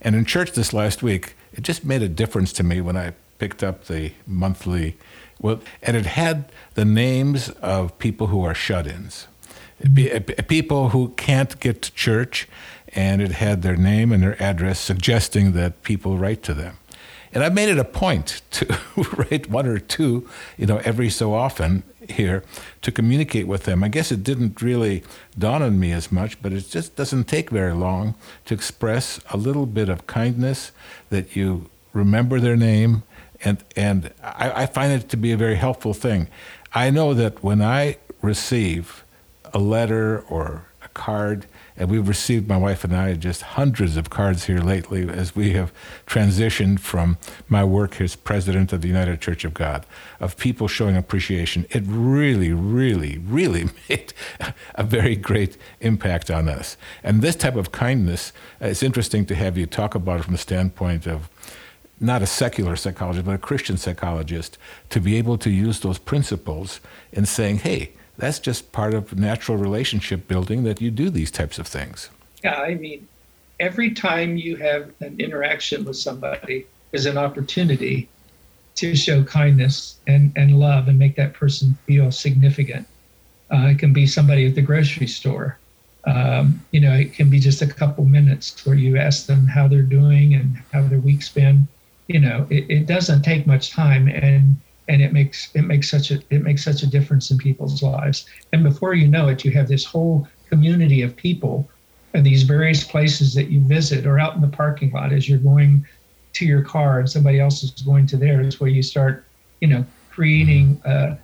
And 0.00 0.14
in 0.14 0.24
church 0.24 0.52
this 0.52 0.72
last 0.72 1.02
week, 1.02 1.34
it 1.52 1.62
just 1.62 1.84
made 1.84 2.02
a 2.02 2.08
difference 2.08 2.52
to 2.52 2.62
me 2.62 2.80
when 2.80 2.96
I 2.96 3.14
picked 3.38 3.64
up 3.64 3.86
the 3.86 4.12
monthly, 4.28 4.96
well, 5.40 5.60
and 5.82 5.96
it 5.96 6.06
had 6.06 6.52
the 6.74 6.84
names 6.84 7.50
of 7.60 7.98
people 7.98 8.28
who 8.28 8.44
are 8.44 8.54
shut 8.54 8.86
ins. 8.86 9.26
Uh, 9.84 10.20
people 10.48 10.90
who 10.90 11.08
can't 11.16 11.58
get 11.60 11.82
to 11.82 11.92
church 11.92 12.48
and 12.94 13.22
it 13.22 13.32
had 13.32 13.62
their 13.62 13.76
name 13.76 14.12
and 14.12 14.22
their 14.22 14.40
address 14.42 14.80
suggesting 14.80 15.52
that 15.52 15.82
people 15.82 16.18
write 16.18 16.42
to 16.42 16.54
them. 16.54 16.78
And 17.32 17.44
I've 17.44 17.54
made 17.54 17.68
it 17.68 17.78
a 17.78 17.84
point 17.84 18.40
to 18.52 18.78
write 19.16 19.50
one 19.50 19.66
or 19.66 19.78
two, 19.78 20.28
you 20.56 20.66
know, 20.66 20.78
every 20.78 21.10
so 21.10 21.34
often 21.34 21.82
here 22.08 22.42
to 22.82 22.90
communicate 22.90 23.46
with 23.46 23.64
them. 23.64 23.84
I 23.84 23.88
guess 23.88 24.10
it 24.10 24.24
didn't 24.24 24.62
really 24.62 25.04
dawn 25.38 25.62
on 25.62 25.78
me 25.78 25.92
as 25.92 26.10
much, 26.10 26.40
but 26.40 26.52
it 26.52 26.68
just 26.70 26.96
doesn't 26.96 27.24
take 27.24 27.50
very 27.50 27.74
long 27.74 28.14
to 28.46 28.54
express 28.54 29.20
a 29.30 29.36
little 29.36 29.66
bit 29.66 29.88
of 29.88 30.06
kindness 30.06 30.72
that 31.10 31.36
you 31.36 31.68
remember 31.92 32.40
their 32.40 32.56
name. 32.56 33.02
And, 33.44 33.62
and 33.76 34.12
I, 34.22 34.62
I 34.62 34.66
find 34.66 34.92
it 34.92 35.08
to 35.10 35.16
be 35.16 35.32
a 35.32 35.36
very 35.36 35.56
helpful 35.56 35.94
thing. 35.94 36.28
I 36.74 36.90
know 36.90 37.14
that 37.14 37.42
when 37.42 37.60
I 37.60 37.98
receive 38.22 39.04
a 39.52 39.58
letter 39.58 40.20
or 40.28 40.66
a 40.82 40.88
card, 40.88 41.46
and 41.76 41.90
we've 41.90 42.08
received, 42.08 42.48
my 42.48 42.56
wife 42.56 42.84
and 42.84 42.94
I, 42.94 43.14
just 43.14 43.42
hundreds 43.42 43.96
of 43.96 44.10
cards 44.10 44.44
here 44.44 44.60
lately 44.60 45.08
as 45.08 45.34
we 45.34 45.52
have 45.52 45.72
transitioned 46.06 46.80
from 46.80 47.18
my 47.48 47.64
work 47.64 48.00
as 48.00 48.16
president 48.16 48.72
of 48.72 48.80
the 48.80 48.88
United 48.88 49.20
Church 49.20 49.44
of 49.44 49.54
God, 49.54 49.86
of 50.20 50.36
people 50.36 50.68
showing 50.68 50.96
appreciation. 50.96 51.66
It 51.70 51.84
really, 51.86 52.52
really, 52.52 53.18
really 53.18 53.70
made 53.88 54.12
a 54.74 54.84
very 54.84 55.16
great 55.16 55.56
impact 55.80 56.30
on 56.30 56.48
us. 56.48 56.76
And 57.02 57.22
this 57.22 57.36
type 57.36 57.56
of 57.56 57.72
kindness, 57.72 58.32
uh, 58.62 58.66
it's 58.66 58.82
interesting 58.82 59.26
to 59.26 59.34
have 59.34 59.58
you 59.58 59.66
talk 59.66 59.94
about 59.94 60.20
it 60.20 60.24
from 60.24 60.34
the 60.34 60.38
standpoint 60.38 61.06
of 61.06 61.28
not 62.00 62.22
a 62.22 62.26
secular 62.26 62.76
psychologist, 62.76 63.26
but 63.26 63.34
a 63.34 63.38
Christian 63.38 63.76
psychologist, 63.76 64.56
to 64.90 65.00
be 65.00 65.16
able 65.16 65.36
to 65.38 65.50
use 65.50 65.80
those 65.80 65.98
principles 65.98 66.80
in 67.12 67.26
saying, 67.26 67.58
hey, 67.58 67.92
that's 68.18 68.38
just 68.38 68.72
part 68.72 68.94
of 68.94 69.16
natural 69.16 69.56
relationship 69.56 70.28
building 70.28 70.64
that 70.64 70.80
you 70.80 70.90
do 70.90 71.08
these 71.08 71.30
types 71.30 71.58
of 71.58 71.66
things. 71.66 72.10
Yeah, 72.44 72.60
I 72.60 72.74
mean, 72.74 73.08
every 73.58 73.92
time 73.92 74.36
you 74.36 74.56
have 74.56 74.90
an 75.00 75.18
interaction 75.20 75.84
with 75.84 75.96
somebody 75.96 76.66
is 76.92 77.06
an 77.06 77.16
opportunity 77.16 78.08
to 78.76 78.94
show 78.94 79.24
kindness 79.24 79.98
and, 80.06 80.32
and 80.36 80.58
love 80.58 80.86
and 80.86 80.98
make 80.98 81.16
that 81.16 81.34
person 81.34 81.76
feel 81.86 82.12
significant. 82.12 82.86
Uh, 83.52 83.68
it 83.68 83.78
can 83.78 83.92
be 83.92 84.06
somebody 84.06 84.46
at 84.46 84.54
the 84.54 84.62
grocery 84.62 85.06
store. 85.06 85.58
Um, 86.06 86.64
you 86.70 86.80
know, 86.80 86.92
it 86.94 87.12
can 87.12 87.28
be 87.28 87.40
just 87.40 87.60
a 87.60 87.66
couple 87.66 88.04
minutes 88.04 88.64
where 88.64 88.76
you 88.76 88.96
ask 88.96 89.26
them 89.26 89.46
how 89.46 89.66
they're 89.66 89.82
doing 89.82 90.34
and 90.34 90.56
how 90.72 90.82
their 90.82 91.00
week's 91.00 91.28
been. 91.28 91.66
You 92.06 92.20
know, 92.20 92.46
it, 92.50 92.70
it 92.70 92.86
doesn't 92.86 93.22
take 93.22 93.46
much 93.46 93.70
time, 93.70 94.08
and 94.08 94.56
and 94.88 95.02
it 95.02 95.12
makes 95.12 95.54
it 95.54 95.62
makes 95.62 95.90
such 95.90 96.10
a 96.10 96.20
it 96.30 96.42
makes 96.42 96.64
such 96.64 96.82
a 96.82 96.86
difference 96.86 97.30
in 97.30 97.38
people's 97.38 97.82
lives. 97.82 98.26
And 98.52 98.62
before 98.62 98.94
you 98.94 99.06
know 99.06 99.28
it, 99.28 99.44
you 99.44 99.50
have 99.52 99.68
this 99.68 99.84
whole 99.84 100.26
community 100.48 101.02
of 101.02 101.14
people 101.14 101.68
and 102.14 102.24
these 102.24 102.42
various 102.42 102.84
places 102.84 103.34
that 103.34 103.50
you 103.50 103.60
visit 103.60 104.06
or 104.06 104.18
out 104.18 104.34
in 104.34 104.40
the 104.40 104.48
parking 104.48 104.90
lot 104.92 105.12
as 105.12 105.28
you're 105.28 105.38
going 105.38 105.86
to 106.34 106.46
your 106.46 106.62
car 106.62 107.00
and 107.00 107.10
somebody 107.10 107.38
else 107.38 107.62
is 107.62 107.70
going 107.82 108.06
to 108.06 108.16
theirs, 108.16 108.60
where 108.60 108.70
you 108.70 108.82
start, 108.82 109.24
you 109.60 109.68
know, 109.68 109.84
creating 110.10 110.80
a, 110.84 111.16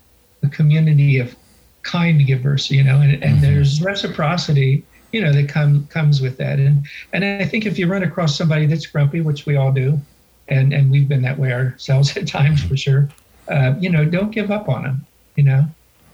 a 0.43 0.49
community 0.49 1.19
of 1.19 1.35
kind 1.83 2.27
givers, 2.27 2.71
you 2.71 2.83
know, 2.83 3.01
and, 3.01 3.13
and 3.13 3.23
mm-hmm. 3.23 3.41
there's 3.41 3.83
reciprocity, 3.83 4.85
you 5.13 5.21
know, 5.21 5.33
that 5.33 5.49
come 5.49 5.87
comes 5.87 6.21
with 6.21 6.37
that. 6.39 6.59
And 6.59 6.87
and 7.13 7.25
I 7.25 7.45
think 7.45 7.67
if 7.67 7.79
you 7.79 7.87
run 7.87 8.03
across 8.03 8.37
somebody 8.37 8.67
that's 8.67 8.87
grumpy, 8.87 9.21
which 9.21 9.47
we 9.47 9.57
all 9.57 9.73
do, 9.73 10.01
and 10.49 10.73
and 10.73 10.91
we've 10.91 11.09
been 11.09 11.23
that 11.23 11.39
way 11.39 11.53
ourselves 11.53 12.17
at 12.17 12.27
times 12.27 12.63
for 12.63 12.77
sure, 12.77 13.09
uh, 13.49 13.75
you 13.79 13.91
know, 13.91 14.05
don't 14.05 14.31
give 14.31 14.51
up 14.51 14.69
on 14.69 14.83
them. 14.83 15.07
You 15.37 15.45
know, 15.45 15.67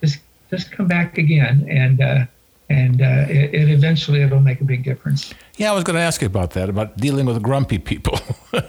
just 0.02 0.18
just 0.50 0.72
come 0.72 0.88
back 0.88 1.18
again, 1.18 1.66
and 1.68 2.00
uh, 2.00 2.24
and 2.68 3.02
uh, 3.02 3.26
it, 3.28 3.54
it, 3.54 3.68
eventually 3.68 4.22
it'll 4.22 4.40
make 4.40 4.60
a 4.60 4.64
big 4.64 4.84
difference. 4.84 5.34
Yeah, 5.56 5.72
I 5.72 5.74
was 5.74 5.84
going 5.84 5.96
to 5.96 6.02
ask 6.02 6.20
you 6.22 6.26
about 6.26 6.50
that 6.52 6.68
about 6.68 6.96
dealing 6.96 7.26
with 7.26 7.42
grumpy 7.42 7.78
people. 7.78 8.18
and 8.52 8.62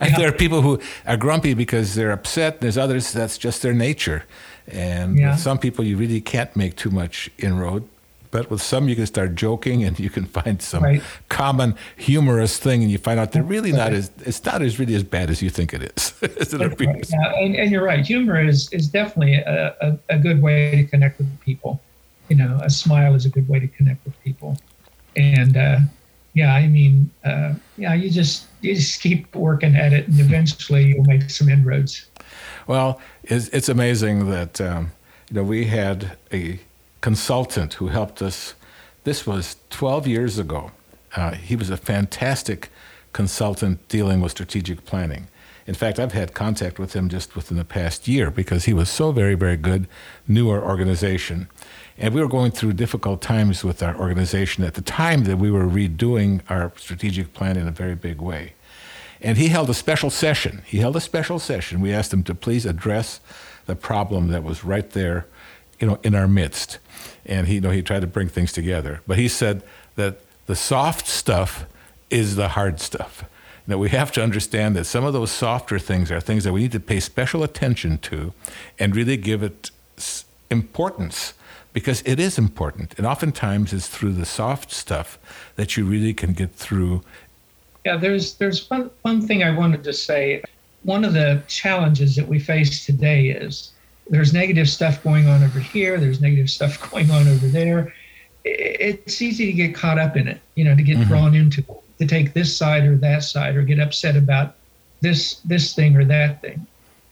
yeah. 0.00 0.16
there 0.16 0.28
are 0.28 0.32
people 0.32 0.62
who 0.62 0.80
are 1.06 1.16
grumpy 1.16 1.54
because 1.54 1.94
they're 1.94 2.12
upset. 2.12 2.60
There's 2.60 2.78
others 2.78 3.12
that's 3.12 3.38
just 3.38 3.62
their 3.62 3.74
nature, 3.74 4.24
and 4.66 5.18
yeah. 5.18 5.36
some 5.36 5.58
people 5.58 5.84
you 5.84 5.96
really 5.96 6.20
can't 6.20 6.54
make 6.54 6.76
too 6.76 6.90
much 6.90 7.30
inroad 7.38 7.88
but 8.30 8.50
with 8.50 8.62
some, 8.62 8.88
you 8.88 8.96
can 8.96 9.06
start 9.06 9.34
joking 9.34 9.84
and 9.84 9.98
you 9.98 10.10
can 10.10 10.24
find 10.38 10.60
some 10.60 10.82
right. 10.82 11.02
common 11.28 11.74
humorous 11.96 12.58
thing, 12.58 12.82
and 12.82 12.90
you 12.90 12.98
find 12.98 13.18
out 13.18 13.32
they're 13.32 13.42
really 13.42 13.72
not 13.72 13.92
as 13.92 14.10
it's 14.20 14.44
not 14.44 14.62
as 14.62 14.78
really 14.78 14.94
as 14.94 15.02
bad 15.02 15.30
as 15.30 15.42
you 15.42 15.50
think 15.50 15.72
it 15.74 15.82
is. 15.82 16.14
right. 16.22 17.10
yeah, 17.10 17.32
and, 17.36 17.56
and, 17.56 17.70
you're 17.70 17.84
right. 17.84 18.04
Humor 18.04 18.42
is 18.42 18.72
is 18.72 18.88
definitely 18.88 19.34
a, 19.34 19.74
a, 19.80 19.98
a, 20.08 20.18
good 20.18 20.42
way 20.42 20.70
to 20.76 20.84
connect 20.84 21.18
with 21.18 21.40
people. 21.40 21.80
You 22.28 22.36
know, 22.36 22.60
a 22.62 22.70
smile 22.70 23.14
is 23.14 23.24
a 23.24 23.30
good 23.30 23.48
way 23.48 23.58
to 23.58 23.68
connect 23.68 24.04
with 24.04 24.20
people, 24.22 24.58
and 25.16 25.56
uh, 25.56 25.78
yeah, 26.34 26.54
I 26.54 26.68
mean, 26.68 27.10
uh, 27.24 27.54
yeah, 27.76 27.94
you 27.94 28.10
just 28.10 28.46
you 28.60 28.74
just 28.74 29.00
keep 29.00 29.34
working 29.34 29.74
at 29.74 29.92
it, 29.92 30.06
and 30.08 30.20
eventually 30.20 30.84
you'll 30.86 31.04
make 31.04 31.30
some 31.30 31.48
inroads. 31.48 32.06
Well, 32.66 33.00
it's, 33.24 33.48
it's 33.48 33.68
amazing 33.68 34.30
that 34.30 34.60
um, 34.60 34.92
you 35.30 35.36
know 35.36 35.42
we 35.42 35.64
had 35.64 36.16
a 36.32 36.60
consultant 37.00 37.74
who 37.74 37.88
helped 37.88 38.22
us. 38.22 38.54
This 39.04 39.26
was 39.26 39.56
12 39.70 40.06
years 40.06 40.38
ago. 40.38 40.72
Uh, 41.16 41.32
he 41.32 41.56
was 41.56 41.70
a 41.70 41.76
fantastic 41.76 42.70
consultant 43.12 43.86
dealing 43.88 44.20
with 44.20 44.32
strategic 44.32 44.84
planning. 44.84 45.28
In 45.66 45.74
fact, 45.74 45.98
I've 45.98 46.12
had 46.12 46.32
contact 46.32 46.78
with 46.78 46.94
him 46.94 47.10
just 47.10 47.36
within 47.36 47.58
the 47.58 47.64
past 47.64 48.08
year 48.08 48.30
because 48.30 48.64
he 48.64 48.72
was 48.72 48.88
so 48.88 49.12
very, 49.12 49.34
very 49.34 49.58
good, 49.58 49.86
knew 50.26 50.48
our 50.48 50.62
organization. 50.62 51.48
And 51.98 52.14
we 52.14 52.22
were 52.22 52.28
going 52.28 52.52
through 52.52 52.72
difficult 52.74 53.20
times 53.20 53.62
with 53.64 53.82
our 53.82 53.94
organization 53.94 54.64
at 54.64 54.74
the 54.74 54.80
time 54.80 55.24
that 55.24 55.36
we 55.36 55.50
were 55.50 55.66
redoing 55.66 56.40
our 56.48 56.72
strategic 56.76 57.34
plan 57.34 57.58
in 57.58 57.68
a 57.68 57.72
very 57.72 57.94
big 57.94 58.20
way. 58.20 58.54
And 59.20 59.36
he 59.36 59.48
held 59.48 59.68
a 59.68 59.74
special 59.74 60.08
session. 60.08 60.62
He 60.64 60.78
held 60.78 60.96
a 60.96 61.00
special 61.00 61.38
session. 61.38 61.80
We 61.80 61.92
asked 61.92 62.14
him 62.14 62.22
to 62.24 62.34
please 62.34 62.64
address 62.64 63.20
the 63.66 63.76
problem 63.76 64.28
that 64.28 64.44
was 64.44 64.64
right 64.64 64.88
there, 64.90 65.26
you 65.80 65.86
know, 65.86 65.98
in 66.02 66.14
our 66.14 66.28
midst 66.28 66.78
and 67.28 67.46
he 67.46 67.56
you 67.56 67.60
know 67.60 67.70
he 67.70 67.82
tried 67.82 68.00
to 68.00 68.06
bring 68.06 68.28
things 68.28 68.52
together. 68.52 69.02
But 69.06 69.18
he 69.18 69.28
said 69.28 69.62
that 69.94 70.20
the 70.46 70.56
soft 70.56 71.06
stuff 71.06 71.66
is 72.10 72.36
the 72.36 72.48
hard 72.48 72.80
stuff. 72.80 73.24
That 73.66 73.78
we 73.78 73.90
have 73.90 74.10
to 74.12 74.22
understand 74.22 74.74
that 74.76 74.84
some 74.84 75.04
of 75.04 75.12
those 75.12 75.30
softer 75.30 75.78
things 75.78 76.10
are 76.10 76.20
things 76.20 76.44
that 76.44 76.54
we 76.54 76.62
need 76.62 76.72
to 76.72 76.80
pay 76.80 77.00
special 77.00 77.42
attention 77.42 77.98
to, 77.98 78.32
and 78.78 78.96
really 78.96 79.18
give 79.18 79.42
it 79.42 79.70
importance 80.50 81.34
because 81.74 82.02
it 82.06 82.18
is 82.18 82.38
important. 82.38 82.94
And 82.96 83.06
oftentimes 83.06 83.74
it's 83.74 83.86
through 83.86 84.14
the 84.14 84.24
soft 84.24 84.72
stuff 84.72 85.18
that 85.56 85.76
you 85.76 85.84
really 85.84 86.14
can 86.14 86.32
get 86.32 86.54
through. 86.54 87.02
Yeah, 87.84 87.98
there's 87.98 88.34
there's 88.34 88.68
one 88.70 88.90
one 89.02 89.20
thing 89.20 89.42
I 89.42 89.50
wanted 89.50 89.84
to 89.84 89.92
say. 89.92 90.42
One 90.84 91.04
of 91.04 91.12
the 91.12 91.42
challenges 91.48 92.16
that 92.16 92.26
we 92.26 92.38
face 92.38 92.86
today 92.86 93.28
is 93.28 93.72
there's 94.10 94.32
negative 94.32 94.68
stuff 94.68 95.02
going 95.02 95.28
on 95.28 95.42
over 95.42 95.60
here, 95.60 95.98
there's 95.98 96.20
negative 96.20 96.50
stuff 96.50 96.90
going 96.90 97.10
on 97.10 97.28
over 97.28 97.46
there. 97.46 97.94
It's 98.44 99.20
easy 99.20 99.46
to 99.46 99.52
get 99.52 99.74
caught 99.74 99.98
up 99.98 100.16
in 100.16 100.28
it, 100.28 100.40
you 100.54 100.64
know, 100.64 100.74
to 100.74 100.82
get 100.82 100.96
mm-hmm. 100.96 101.08
drawn 101.08 101.34
into 101.34 101.62
to 101.98 102.06
take 102.06 102.32
this 102.32 102.56
side 102.56 102.84
or 102.84 102.96
that 102.96 103.24
side 103.24 103.56
or 103.56 103.62
get 103.62 103.80
upset 103.80 104.16
about 104.16 104.54
this 105.00 105.40
this 105.40 105.74
thing 105.74 105.96
or 105.96 106.04
that 106.04 106.40
thing. 106.40 106.66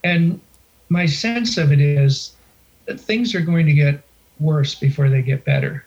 And 0.04 0.40
my 0.88 1.06
sense 1.06 1.58
of 1.58 1.72
it 1.72 1.80
is 1.80 2.32
that 2.86 3.00
things 3.00 3.34
are 3.34 3.40
going 3.40 3.66
to 3.66 3.72
get 3.72 4.02
worse 4.38 4.74
before 4.74 5.08
they 5.08 5.22
get 5.22 5.44
better. 5.44 5.84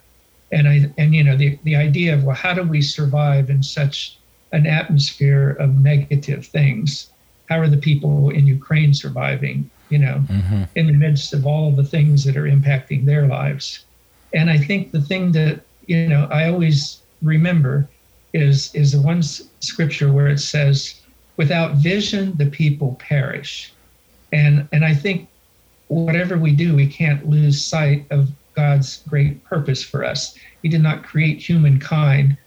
And 0.52 0.68
I 0.68 0.92
and 0.98 1.16
you 1.16 1.24
know 1.24 1.38
the 1.38 1.58
the 1.64 1.76
idea 1.76 2.14
of 2.14 2.24
well 2.24 2.36
how 2.36 2.54
do 2.54 2.64
we 2.64 2.82
survive 2.82 3.50
in 3.50 3.64
such 3.64 4.18
an 4.52 4.68
atmosphere 4.68 5.52
of 5.52 5.80
negative 5.80 6.46
things? 6.46 7.10
How 7.48 7.60
are 7.60 7.68
the 7.68 7.78
people 7.78 8.30
in 8.30 8.46
Ukraine 8.46 8.94
surviving? 8.94 9.70
You 9.90 9.98
know, 9.98 10.24
mm-hmm. 10.28 10.64
in 10.76 10.88
the 10.88 10.94
midst 10.94 11.34
of 11.34 11.46
all 11.46 11.70
of 11.70 11.76
the 11.76 11.84
things 11.84 12.24
that 12.24 12.38
are 12.38 12.44
impacting 12.44 13.06
their 13.06 13.28
lives. 13.28 13.86
And 14.34 14.50
I 14.50 14.58
think 14.58 14.92
the 14.92 15.02
thing 15.02 15.32
that, 15.34 15.62
you 15.88 16.08
know, 16.08 16.28
I 16.32 16.50
always 16.50 17.02
remember 17.22 17.88
is 18.34 18.74
is 18.76 18.92
the 18.92 19.02
one 19.02 19.24
scripture 19.24 20.12
where 20.12 20.28
it 20.28 20.40
says, 20.40 21.02
without 21.38 21.76
vision 21.76 22.36
the 22.38 22.46
people 22.46 22.96
perish. 23.00 23.74
And 24.32 24.68
and 24.72 24.86
I 24.86 24.94
think 24.94 25.28
whatever 25.88 26.38
we 26.38 26.52
do, 26.52 26.76
we 26.76 26.88
can't 26.88 27.28
lose 27.28 27.64
sight 27.64 28.06
of 28.12 28.30
God's 28.54 29.04
great 29.10 29.44
purpose 29.44 29.84
for 29.84 30.04
us. 30.04 30.38
He 30.62 30.70
did 30.70 30.84
not 30.84 31.04
create 31.04 31.42
humankind 31.42 32.38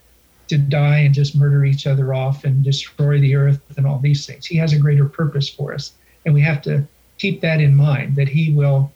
to 0.48 0.58
die 0.58 0.98
and 0.98 1.14
just 1.14 1.34
murder 1.34 1.64
each 1.64 1.86
other 1.86 2.12
off 2.14 2.44
and 2.44 2.62
destroy 2.62 3.18
the 3.18 3.34
earth 3.34 3.60
and 3.76 3.86
all 3.86 3.98
these 3.98 4.26
things. 4.26 4.46
He 4.46 4.56
has 4.58 4.72
a 4.72 4.78
greater 4.78 5.06
purpose 5.06 5.48
for 5.48 5.72
us. 5.72 5.92
And 6.24 6.34
we 6.34 6.42
have 6.42 6.62
to 6.62 6.86
keep 7.22 7.40
that 7.40 7.60
in 7.60 7.76
mind 7.76 8.16
that 8.16 8.28
He 8.28 8.52
will, 8.52 8.90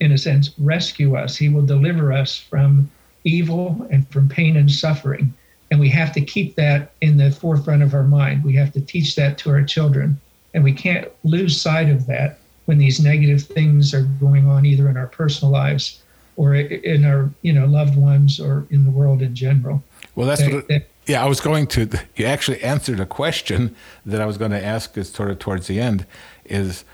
in 0.00 0.10
a 0.10 0.18
sense, 0.18 0.50
rescue 0.58 1.16
us. 1.16 1.36
He 1.36 1.48
will 1.48 1.64
deliver 1.64 2.12
us 2.12 2.36
from 2.36 2.90
evil 3.22 3.86
and 3.90 4.06
from 4.10 4.28
pain 4.28 4.56
and 4.56 4.70
suffering. 4.70 5.32
And 5.70 5.78
we 5.78 5.88
have 5.90 6.12
to 6.14 6.20
keep 6.20 6.56
that 6.56 6.90
in 7.00 7.16
the 7.18 7.30
forefront 7.30 7.84
of 7.84 7.94
our 7.94 8.02
mind. 8.02 8.42
We 8.42 8.54
have 8.54 8.72
to 8.72 8.80
teach 8.80 9.14
that 9.14 9.38
to 9.38 9.50
our 9.50 9.62
children. 9.62 10.18
And 10.54 10.64
we 10.64 10.72
can't 10.72 11.08
lose 11.22 11.60
sight 11.60 11.88
of 11.88 12.06
that 12.06 12.38
when 12.64 12.78
these 12.78 13.00
negative 13.00 13.42
things 13.42 13.94
are 13.94 14.02
going 14.18 14.48
on 14.48 14.66
either 14.66 14.88
in 14.88 14.96
our 14.96 15.06
personal 15.06 15.52
lives 15.52 16.00
or 16.36 16.54
in 16.54 17.04
our 17.04 17.30
you 17.42 17.52
know 17.52 17.66
loved 17.66 17.96
ones 17.96 18.40
or 18.40 18.66
in 18.70 18.84
the 18.84 18.90
world 18.90 19.22
in 19.22 19.34
general. 19.34 19.82
Well, 20.14 20.26
that's 20.26 20.42
that, 20.42 20.52
what. 20.52 20.70
It, 20.70 20.90
yeah, 21.06 21.22
I 21.22 21.28
was 21.28 21.40
going 21.40 21.66
to. 21.68 21.88
You 22.16 22.26
actually 22.26 22.62
answered 22.62 23.00
a 23.00 23.06
question 23.06 23.76
that 24.04 24.20
I 24.20 24.26
was 24.26 24.36
going 24.36 24.50
to 24.52 24.64
ask. 24.64 24.96
Is 24.96 25.10
sort 25.10 25.30
of 25.30 25.38
towards 25.38 25.66
the 25.66 25.80
end. 25.80 26.06
Is 26.44 26.84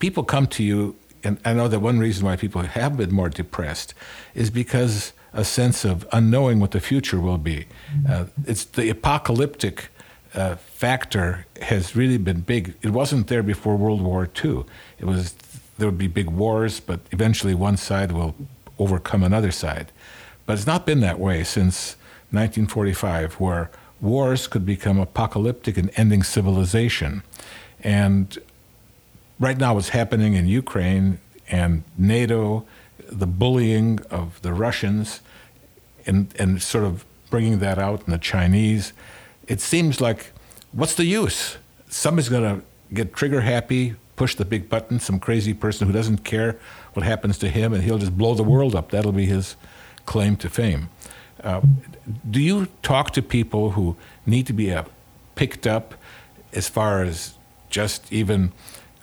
people 0.00 0.24
come 0.24 0.48
to 0.48 0.64
you, 0.64 0.96
and 1.22 1.38
I 1.44 1.52
know 1.52 1.68
that 1.68 1.78
one 1.80 2.00
reason 2.00 2.24
why 2.24 2.36
people 2.36 2.62
have 2.62 2.96
been 2.96 3.12
more 3.14 3.28
depressed 3.28 3.94
is 4.34 4.50
because 4.50 5.12
a 5.32 5.44
sense 5.44 5.84
of 5.84 6.06
unknowing 6.12 6.58
what 6.58 6.72
the 6.72 6.80
future 6.80 7.20
will 7.20 7.38
be. 7.38 7.66
Mm-hmm. 7.94 8.12
Uh, 8.12 8.24
it's 8.46 8.64
the 8.64 8.90
apocalyptic 8.90 9.88
uh, 10.34 10.56
factor 10.56 11.46
has 11.62 11.94
really 11.94 12.18
been 12.18 12.40
big. 12.40 12.74
It 12.82 12.90
wasn't 12.90 13.28
there 13.28 13.42
before 13.42 13.76
World 13.76 14.00
War 14.00 14.28
II. 14.44 14.64
It 14.98 15.04
was 15.04 15.34
there 15.78 15.88
would 15.88 15.98
be 15.98 16.08
big 16.08 16.28
wars, 16.28 16.78
but 16.78 17.00
eventually 17.10 17.54
one 17.54 17.76
side 17.76 18.12
will 18.12 18.34
overcome 18.78 19.22
another 19.22 19.50
side. 19.50 19.92
But 20.44 20.54
it's 20.54 20.66
not 20.66 20.84
been 20.84 21.00
that 21.00 21.18
way 21.18 21.42
since 21.42 21.96
1945, 22.32 23.34
where 23.34 23.70
wars 24.00 24.46
could 24.46 24.66
become 24.66 24.98
apocalyptic 24.98 25.78
and 25.78 25.90
ending 25.96 26.22
civilization. 26.22 27.22
And 27.82 28.38
right 29.40 29.58
now, 29.58 29.74
what's 29.74 29.88
happening 29.88 30.34
in 30.34 30.46
Ukraine 30.46 31.18
and 31.48 31.82
NATO, 31.98 32.64
the 33.10 33.26
bullying 33.26 33.98
of 34.10 34.40
the 34.42 34.52
Russians, 34.52 35.20
and, 36.06 36.32
and 36.38 36.62
sort 36.62 36.84
of 36.84 37.04
bringing 37.30 37.58
that 37.58 37.78
out 37.78 38.02
in 38.06 38.12
the 38.12 38.18
Chinese, 38.18 38.92
it 39.48 39.60
seems 39.60 40.00
like 40.00 40.32
what's 40.72 40.94
the 40.94 41.04
use? 41.04 41.56
Somebody's 41.88 42.28
going 42.28 42.60
to 42.60 42.64
get 42.94 43.14
trigger 43.14 43.40
happy, 43.40 43.96
push 44.14 44.36
the 44.36 44.44
big 44.44 44.68
button, 44.68 45.00
some 45.00 45.18
crazy 45.18 45.54
person 45.54 45.86
who 45.86 45.92
doesn't 45.92 46.18
care 46.18 46.58
what 46.92 47.04
happens 47.04 47.38
to 47.38 47.48
him, 47.48 47.72
and 47.72 47.82
he'll 47.82 47.98
just 47.98 48.16
blow 48.16 48.34
the 48.34 48.44
world 48.44 48.76
up. 48.76 48.90
That'll 48.90 49.12
be 49.12 49.26
his 49.26 49.56
claim 50.06 50.36
to 50.36 50.48
fame. 50.50 50.90
Uh, 51.42 51.62
do 52.30 52.40
you 52.40 52.68
talk 52.82 53.12
to 53.12 53.22
people 53.22 53.70
who 53.70 53.96
need 54.26 54.46
to 54.46 54.52
be 54.52 54.72
uh, 54.72 54.84
picked 55.34 55.66
up 55.66 55.94
as 56.52 56.68
far 56.68 57.02
as 57.02 57.34
just 57.70 58.12
even 58.12 58.52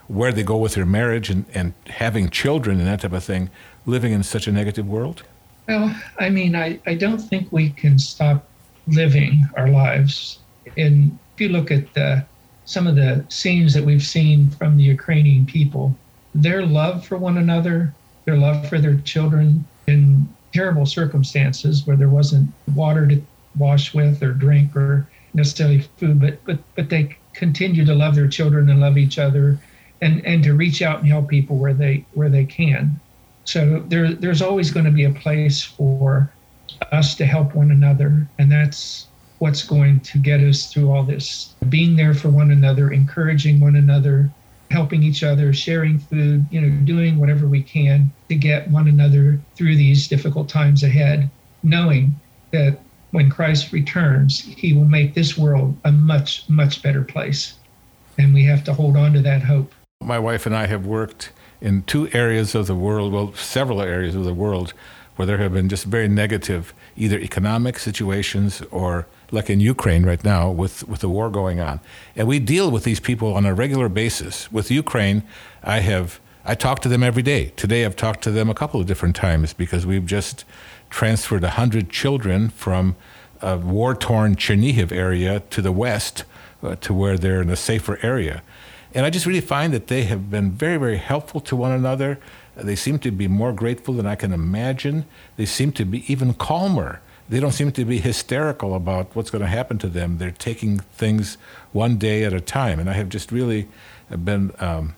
where 0.08 0.32
they 0.32 0.44
go 0.44 0.58
with 0.58 0.76
their 0.76 0.86
marriage 0.86 1.30
and, 1.30 1.46
and 1.54 1.74
having 1.88 2.30
children 2.30 2.80
and 2.80 2.88
that 2.88 3.02
type 3.02 3.14
of 3.14 3.24
thing, 3.24 3.50
living 3.86 4.14
in 4.14 4.24
such 4.24 4.48
a 4.48 4.52
negative 4.52 4.88
world? 4.88 5.24
Well, 5.68 5.94
I 6.20 6.30
mean, 6.30 6.56
I, 6.56 6.80
I 6.86 6.96
don't 6.96 7.20
think 7.20 7.52
we 7.52 7.72
can 7.72 8.00
stop 8.00 8.48
living 8.88 9.46
our 9.58 9.68
lives. 9.68 10.40
And 10.78 11.18
if 11.36 11.42
you 11.42 11.50
look 11.50 11.72
at 11.72 11.94
the, 11.94 12.26
some 12.66 12.88
of 12.88 12.96
the 12.96 13.26
scenes 13.30 13.74
that 13.74 13.84
we've 13.84 14.04
seen 14.04 14.50
from 14.52 14.78
the 14.78 14.84
Ukrainian 14.84 15.46
people, 15.46 15.96
their 16.34 16.66
love 16.66 17.06
for 17.06 17.18
one 17.18 17.38
another, 17.38 17.94
their 18.26 18.38
love 18.38 18.68
for 18.70 18.80
their 18.80 18.98
children 18.98 19.66
in 19.88 20.28
terrible 20.54 20.86
circumstances 20.86 21.86
where 21.86 21.98
there 21.98 22.10
wasn't 22.10 22.50
water 22.74 23.08
to 23.08 23.22
wash 23.58 23.94
with 23.94 24.24
or 24.24 24.32
drink 24.32 24.76
or 24.76 25.08
necessarily 25.34 25.82
food, 25.98 26.20
but 26.20 26.44
but 26.46 26.60
but 26.76 26.90
they 26.90 27.16
continue 27.34 27.86
to 27.86 27.94
love 27.94 28.16
their 28.16 28.28
children 28.28 28.70
and 28.70 28.80
love 28.80 28.98
each 28.98 29.20
other 29.20 29.60
and 30.02 30.26
and 30.26 30.44
to 30.44 30.54
reach 30.54 30.82
out 30.82 31.00
and 31.00 31.08
help 31.08 31.30
people 31.30 31.58
where 31.58 31.74
they 31.74 32.06
where 32.14 32.30
they 32.30 32.46
can. 32.46 33.00
So 33.46 33.84
there 33.88 34.14
there's 34.14 34.42
always 34.42 34.72
going 34.72 34.86
to 34.86 34.92
be 34.92 35.06
a 35.06 35.12
place 35.12 35.64
for 35.64 36.34
us 36.92 37.16
to 37.16 37.26
help 37.26 37.56
one 37.56 37.72
another 37.72 38.28
and 38.38 38.52
that's 38.52 39.08
what's 39.40 39.64
going 39.64 40.00
to 40.02 40.18
get 40.18 40.42
us 40.42 40.72
through 40.72 40.92
all 40.92 41.04
this 41.04 41.56
being 41.70 41.96
there 41.96 42.14
for 42.14 42.30
one 42.30 42.52
another 42.52 42.92
encouraging 42.92 43.60
one 43.60 43.76
another 43.76 44.30
helping 44.70 45.04
each 45.04 45.24
other, 45.24 45.54
sharing 45.54 45.98
food, 45.98 46.46
you 46.52 46.60
know, 46.60 46.70
doing 46.86 47.20
whatever 47.20 47.48
we 47.48 47.62
can 47.62 48.12
to 48.30 48.36
get 48.36 48.70
one 48.70 48.88
another 48.88 49.40
through 49.56 49.76
these 49.76 50.08
difficult 50.08 50.50
times 50.50 50.84
ahead, 50.84 51.30
knowing 51.64 52.14
that 52.52 52.80
when 53.12 53.30
Christ 53.30 53.72
returns, 53.72 54.42
he 54.42 54.74
will 54.74 54.86
make 54.86 55.14
this 55.14 55.38
world 55.38 55.78
a 55.86 55.92
much, 55.92 56.44
much 56.50 56.84
better 56.84 57.04
place. 57.04 57.58
And 58.18 58.34
we 58.34 58.44
have 58.44 58.64
to 58.66 58.74
hold 58.74 58.98
on 58.98 59.14
to 59.14 59.22
that 59.22 59.42
hope. 59.42 59.74
My 60.08 60.20
wife 60.20 60.46
and 60.46 60.56
I 60.56 60.68
have 60.68 60.86
worked 60.86 61.34
in 61.60 61.84
two 61.84 62.08
areas 62.14 62.56
of 62.56 62.66
the 62.66 62.76
world, 62.76 63.12
well, 63.12 63.34
several 63.34 63.82
areas 63.82 64.16
of 64.16 64.24
the 64.24 64.34
world, 64.34 64.74
where 65.18 65.26
there 65.26 65.38
have 65.40 65.52
been 65.52 65.68
just 65.68 65.84
very 65.84 66.08
negative 66.08 66.74
either 66.96 67.20
economic 67.20 67.78
situations 67.78 68.62
or 68.72 69.06
like 69.32 69.50
in 69.50 69.60
Ukraine 69.60 70.06
right 70.06 70.24
now 70.24 70.50
with, 70.50 70.88
with 70.88 71.02
the 71.02 71.10
war 71.10 71.30
going 71.30 71.60
on. 71.60 71.82
And 72.16 72.26
we 72.26 72.40
deal 72.40 72.72
with 72.72 72.86
these 72.86 73.02
people 73.02 73.34
on 73.36 73.46
a 73.46 73.54
regular 73.54 73.90
basis. 73.90 74.50
With 74.50 74.72
Ukraine, 74.72 75.24
I 75.62 75.80
have 75.80 76.22
I 76.46 76.56
talk 76.56 76.80
to 76.84 76.88
them 76.88 77.04
every 77.04 77.24
day. 77.24 77.52
Today 77.58 77.84
I've 77.84 77.98
talked 77.98 78.24
to 78.24 78.32
them 78.32 78.50
a 78.50 78.54
couple 78.54 78.80
of 78.80 78.88
different 78.88 79.18
times 79.18 79.52
because 79.52 79.86
we've 79.86 80.06
just 80.06 80.46
transferred 80.90 81.42
100 81.42 81.90
children 81.90 82.48
from 82.48 82.96
a 83.42 83.58
war-torn 83.58 84.38
Chernihiv 84.38 84.94
area 84.94 85.42
to 85.50 85.62
the 85.62 85.74
west 85.74 86.24
uh, 86.64 86.76
to 86.76 86.94
where 86.94 87.18
they're 87.18 87.42
in 87.42 87.50
a 87.50 87.58
safer 87.58 88.00
area. 88.02 88.42
And 88.94 89.06
I 89.06 89.10
just 89.10 89.26
really 89.26 89.42
find 89.42 89.74
that 89.74 89.88
they 89.88 90.04
have 90.04 90.32
been 90.32 90.52
very, 90.52 90.78
very 90.78 90.98
helpful 90.98 91.42
to 91.42 91.56
one 91.56 91.72
another. 91.72 92.20
They 92.56 92.76
seem 92.76 93.00
to 93.00 93.12
be 93.12 93.28
more 93.28 93.54
grateful 93.54 93.94
than 93.94 94.06
I 94.06 94.16
can 94.16 94.34
imagine. 94.34 95.06
They 95.36 95.46
seem 95.46 95.72
to 95.74 95.86
be 95.86 96.12
even 96.12 96.34
calmer 96.34 97.02
they 97.30 97.40
don't 97.40 97.52
seem 97.52 97.72
to 97.74 97.86
be 97.86 98.00
hysterical 98.00 98.74
about 98.74 99.16
what's 99.16 99.30
going 99.30 99.42
to 99.42 99.48
happen 99.48 99.78
to 99.80 99.90
them. 99.90 100.18
They're 100.18 100.32
taking 100.32 100.80
things 100.80 101.38
one 101.74 101.98
day 101.98 102.24
at 102.24 102.34
a 102.34 102.40
time. 102.40 102.80
And 102.80 102.90
I 102.90 102.94
have 102.94 103.10
just 103.10 103.32
really 103.32 103.68
been 104.24 104.54
um, 104.60 104.96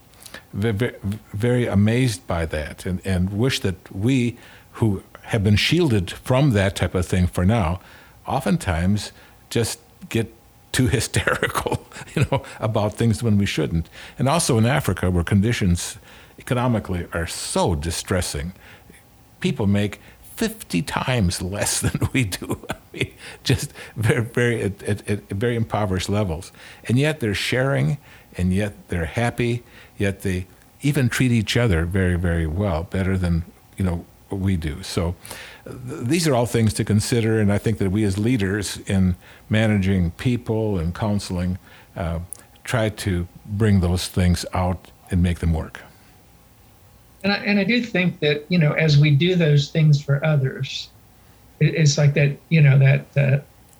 very, 0.53 0.95
very 1.33 1.65
amazed 1.65 2.27
by 2.27 2.45
that 2.45 2.85
and, 2.85 3.01
and 3.05 3.33
wish 3.33 3.59
that 3.61 3.93
we 3.93 4.37
who 4.73 5.03
have 5.23 5.43
been 5.43 5.55
shielded 5.55 6.11
from 6.11 6.51
that 6.51 6.75
type 6.75 6.93
of 6.93 7.05
thing 7.05 7.27
for 7.27 7.45
now, 7.45 7.79
oftentimes 8.27 9.11
just 9.49 9.79
get 10.09 10.33
too 10.71 10.87
hysterical, 10.97 11.85
you 12.15 12.25
know, 12.31 12.43
about 12.59 12.93
things 12.93 13.23
when 13.23 13.37
we 13.37 13.45
shouldn't. 13.45 13.89
And 14.17 14.27
also 14.27 14.57
in 14.57 14.65
Africa, 14.65 15.11
where 15.11 15.23
conditions 15.23 15.97
economically 16.37 17.07
are 17.13 17.27
so 17.27 17.75
distressing, 17.75 18.53
people 19.39 19.67
make 19.67 19.99
50 20.39 20.81
times 20.83 21.41
less 21.55 21.81
than 21.81 21.99
we 22.13 22.23
do. 22.23 22.65
I 22.69 22.75
mean, 22.93 23.13
just 23.43 23.73
very, 23.95 24.23
very, 24.23 24.61
at, 24.63 24.81
at, 24.83 25.09
at, 25.09 25.29
very 25.29 25.55
impoverished 25.55 26.09
levels. 26.09 26.51
And 26.87 26.97
yet 26.97 27.19
they're 27.19 27.33
sharing, 27.33 27.97
and 28.37 28.53
yet 28.53 28.73
they're 28.87 29.05
happy, 29.05 29.63
yet 29.97 30.21
they 30.21 30.47
even 30.81 31.09
treat 31.09 31.31
each 31.31 31.57
other 31.57 31.83
very, 31.85 32.15
very 32.15 32.47
well, 32.47 32.83
better 32.83 33.17
than, 33.17 33.43
you 33.77 33.83
know, 33.83 34.05
we 34.29 34.55
do. 34.55 34.81
So 34.83 35.15
these 35.83 36.27
are 36.27 36.35
all 36.35 36.45
things 36.45 36.73
to 36.75 36.83
consider, 36.83 37.39
and 37.39 37.51
I 37.51 37.57
think 37.57 37.77
that 37.77 37.91
we 37.91 38.03
as 38.03 38.17
leaders 38.17 38.77
in 38.87 39.15
managing 39.49 40.11
people 40.11 40.77
and 40.77 40.93
counseling 40.93 41.57
uh, 41.95 42.19
try 42.63 42.89
to 42.89 43.27
bring 43.45 43.79
those 43.79 44.07
things 44.07 44.45
out 44.53 44.91
and 45.11 45.23
make 45.23 45.39
them 45.39 45.53
work. 45.53 45.81
And 47.23 47.33
I, 47.33 47.37
and 47.37 47.59
I 47.59 47.63
do 47.63 47.83
think 47.83 48.19
that, 48.19 48.45
you 48.49 48.57
know, 48.57 48.73
as 48.73 48.97
we 48.97 49.11
do 49.11 49.35
those 49.35 49.69
things 49.69 50.01
for 50.01 50.23
others, 50.23 50.89
it, 51.59 51.75
it's 51.75 51.97
like 51.97 52.13
that, 52.13 52.37
you 52.49 52.61
know, 52.61 52.77
that 52.79 53.17
uh, 53.17 53.39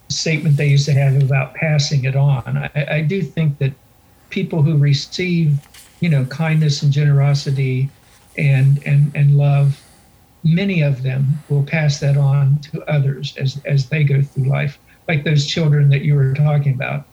statement 0.10 0.58
they 0.58 0.67
used 0.67 0.86
to 0.86 0.93
have 0.93 1.21
about 1.21 1.54
passing 1.54 2.04
it 2.04 2.15
on. 2.15 2.58
I, 2.58 2.97
I 2.97 3.02
do 3.02 3.21
think 3.21 3.58
that 3.60 3.73
people 4.30 4.62
who 4.62 4.78
receive, 4.78 5.58
you 6.02 6.10
know, 6.10 6.25
kindness 6.25 6.84
and 6.84 6.91
generosity 6.91 7.89
and, 8.38 8.86
and, 8.86 9.12
and 9.15 9.38
love, 9.38 9.82
many 10.43 10.82
of 10.82 11.04
them 11.04 11.43
will 11.49 11.63
pass 11.63 11.99
that 11.99 12.17
on 12.17 12.60
to 12.71 12.84
others 12.84 13.36
as, 13.38 13.62
as 13.65 13.89
they 13.89 14.04
go 14.04 14.21
through 14.21 14.49
life, 14.49 14.80
like 15.08 15.23
those 15.23 15.45
children 15.45 15.89
that 15.89 16.02
you 16.02 16.15
were 16.15 16.34
talking 16.34 16.73
about. 16.73 17.08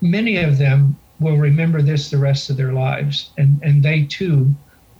Many 0.00 0.36
of 0.36 0.58
them 0.58 0.98
will 1.18 1.36
remember 1.36 1.82
this 1.82 2.10
the 2.10 2.18
rest 2.18 2.50
of 2.50 2.56
their 2.56 2.72
lives, 2.72 3.32
and, 3.36 3.60
and 3.62 3.82
they 3.82 4.04
too 4.04 4.54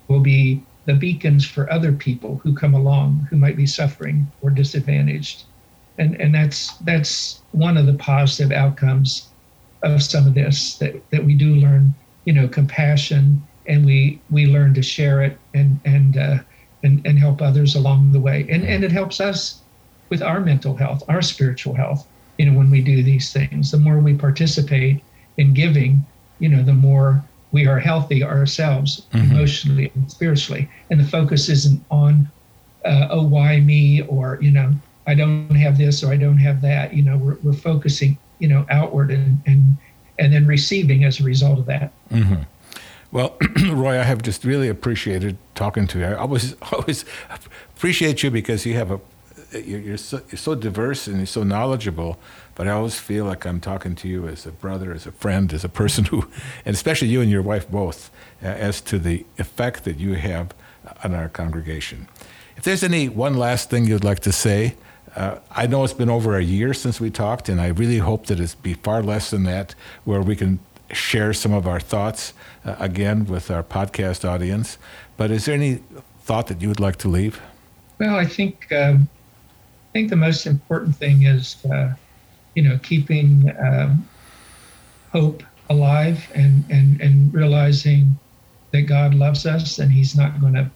will 0.08 0.20
be 0.20 0.66
the 0.86 0.94
beacons 0.94 1.46
for 1.46 1.72
other 1.72 1.92
people 1.92 2.40
who 2.42 2.54
come 2.54 2.74
along 2.74 3.26
who 3.30 3.36
might 3.36 3.56
be 3.56 3.66
suffering 3.66 4.30
or 4.40 4.50
disadvantaged. 4.50 5.44
And, 5.96 6.20
and 6.20 6.34
that's 6.34 6.76
that's 6.78 7.42
one 7.52 7.76
of 7.76 7.86
the 7.86 7.94
positive 7.94 8.52
outcomes 8.52 9.32
of 9.82 10.02
some 10.02 10.26
of 10.26 10.34
this 10.34 10.76
that, 10.78 10.94
that 11.10 11.24
we 11.24 11.34
do 11.34 11.54
learn, 11.54 11.94
you 12.24 12.32
know, 12.32 12.48
compassion 12.48 13.46
and 13.66 13.84
we 13.86 14.22
we 14.28 14.46
learn 14.46 14.74
to 14.74 14.82
share 14.82 15.22
it 15.22 15.38
and 15.54 15.80
and 15.84 16.16
uh, 16.16 16.38
and, 16.84 17.04
and 17.04 17.18
help 17.18 17.42
others 17.42 17.74
along 17.74 18.12
the 18.12 18.20
way. 18.20 18.46
And 18.48 18.62
and 18.62 18.84
it 18.84 18.92
helps 18.92 19.20
us 19.20 19.60
with 20.10 20.22
our 20.22 20.38
mental 20.38 20.76
health, 20.76 21.02
our 21.08 21.22
spiritual 21.22 21.74
health, 21.74 22.06
you 22.38 22.46
know, 22.46 22.56
when 22.56 22.70
we 22.70 22.80
do 22.80 23.02
these 23.02 23.32
things. 23.32 23.70
The 23.70 23.78
more 23.78 23.98
we 23.98 24.14
participate 24.14 25.02
in 25.38 25.54
giving, 25.54 26.04
you 26.38 26.48
know, 26.48 26.62
the 26.62 26.74
more 26.74 27.24
we 27.52 27.66
are 27.66 27.78
healthy 27.78 28.22
ourselves 28.22 29.06
mm-hmm. 29.12 29.32
emotionally 29.32 29.90
and 29.94 30.10
spiritually. 30.10 30.68
And 30.90 31.00
the 31.00 31.04
focus 31.04 31.48
isn't 31.48 31.84
on, 31.90 32.28
uh, 32.84 33.08
oh, 33.10 33.22
why 33.22 33.60
me? 33.60 34.02
Or, 34.02 34.38
you 34.40 34.50
know, 34.50 34.74
I 35.06 35.14
don't 35.14 35.54
have 35.54 35.78
this 35.78 36.02
or 36.04 36.12
I 36.12 36.16
don't 36.16 36.38
have 36.38 36.60
that. 36.62 36.94
You 36.94 37.02
know, 37.02 37.16
we're, 37.16 37.38
we're 37.42 37.52
focusing, 37.52 38.18
you 38.40 38.48
know, 38.48 38.66
outward 38.70 39.10
and, 39.10 39.40
and, 39.46 39.76
and 40.18 40.32
then 40.32 40.46
receiving 40.46 41.04
as 41.04 41.20
a 41.20 41.24
result 41.24 41.58
of 41.58 41.66
that. 41.66 41.92
Mm-hmm. 42.10 42.42
Well, 43.14 43.38
Roy, 43.70 43.98
I 43.98 44.02
have 44.02 44.22
just 44.22 44.44
really 44.44 44.68
appreciated 44.68 45.38
talking 45.54 45.86
to 45.86 46.00
you. 46.00 46.04
I 46.04 46.14
always, 46.14 46.54
always 46.72 47.06
appreciate 47.76 48.22
you 48.22 48.30
because 48.30 48.66
you 48.66 48.74
have 48.74 48.90
a, 48.90 49.00
you're, 49.52 49.80
you're, 49.80 49.96
so, 49.96 50.20
you're 50.30 50.36
so 50.36 50.54
diverse 50.54 51.06
and 51.06 51.16
you're 51.18 51.26
so 51.26 51.44
knowledgeable 51.44 52.18
but 52.54 52.68
I 52.68 52.70
always 52.72 52.98
feel 52.98 53.24
like 53.24 53.44
I'm 53.44 53.60
talking 53.60 53.94
to 53.96 54.08
you 54.08 54.28
as 54.28 54.46
a 54.46 54.52
brother, 54.52 54.92
as 54.92 55.06
a 55.06 55.12
friend, 55.12 55.52
as 55.52 55.64
a 55.64 55.68
person 55.68 56.04
who, 56.04 56.28
and 56.64 56.74
especially 56.74 57.08
you 57.08 57.20
and 57.20 57.30
your 57.30 57.42
wife 57.42 57.68
both, 57.68 58.10
uh, 58.42 58.46
as 58.46 58.80
to 58.82 58.98
the 58.98 59.26
effect 59.38 59.84
that 59.84 59.98
you 59.98 60.14
have 60.14 60.54
on 61.02 61.14
our 61.14 61.28
congregation. 61.28 62.08
If 62.56 62.64
there's 62.64 62.84
any 62.84 63.08
one 63.08 63.34
last 63.34 63.70
thing 63.70 63.86
you'd 63.86 64.04
like 64.04 64.20
to 64.20 64.32
say, 64.32 64.76
uh, 65.16 65.38
I 65.50 65.66
know 65.66 65.84
it's 65.84 65.92
been 65.92 66.10
over 66.10 66.36
a 66.36 66.42
year 66.42 66.74
since 66.74 67.00
we 67.00 67.10
talked, 67.10 67.48
and 67.48 67.60
I 67.60 67.68
really 67.68 67.98
hope 67.98 68.26
that 68.26 68.40
it's 68.40 68.54
be 68.54 68.74
far 68.74 69.02
less 69.02 69.30
than 69.30 69.44
that, 69.44 69.74
where 70.04 70.20
we 70.20 70.36
can 70.36 70.58
share 70.94 71.32
some 71.32 71.52
of 71.52 71.66
our 71.66 71.80
thoughts 71.80 72.32
uh, 72.64 72.76
again 72.78 73.26
with 73.26 73.50
our 73.50 73.62
podcast 73.62 74.24
audience. 74.28 74.78
But 75.16 75.30
is 75.30 75.44
there 75.44 75.54
any 75.54 75.80
thought 76.20 76.46
that 76.46 76.62
you 76.62 76.68
would 76.68 76.80
like 76.80 76.96
to 76.96 77.08
leave? 77.08 77.40
Well, 77.98 78.16
I 78.16 78.24
think 78.24 78.72
um, 78.72 79.08
I 79.90 79.92
think 79.92 80.10
the 80.10 80.16
most 80.16 80.46
important 80.46 80.96
thing 80.96 81.22
is 81.22 81.64
uh, 81.66 81.94
you 82.54 82.62
know, 82.62 82.78
keeping 82.82 83.52
um, 83.58 84.08
hope 85.12 85.42
alive 85.70 86.30
and, 86.34 86.64
and, 86.70 87.00
and 87.00 87.32
realizing 87.34 88.18
that 88.72 88.82
God 88.82 89.14
loves 89.14 89.46
us 89.46 89.78
and 89.78 89.90
He's 89.90 90.16
not 90.16 90.40
going 90.40 90.54
to 90.54 90.70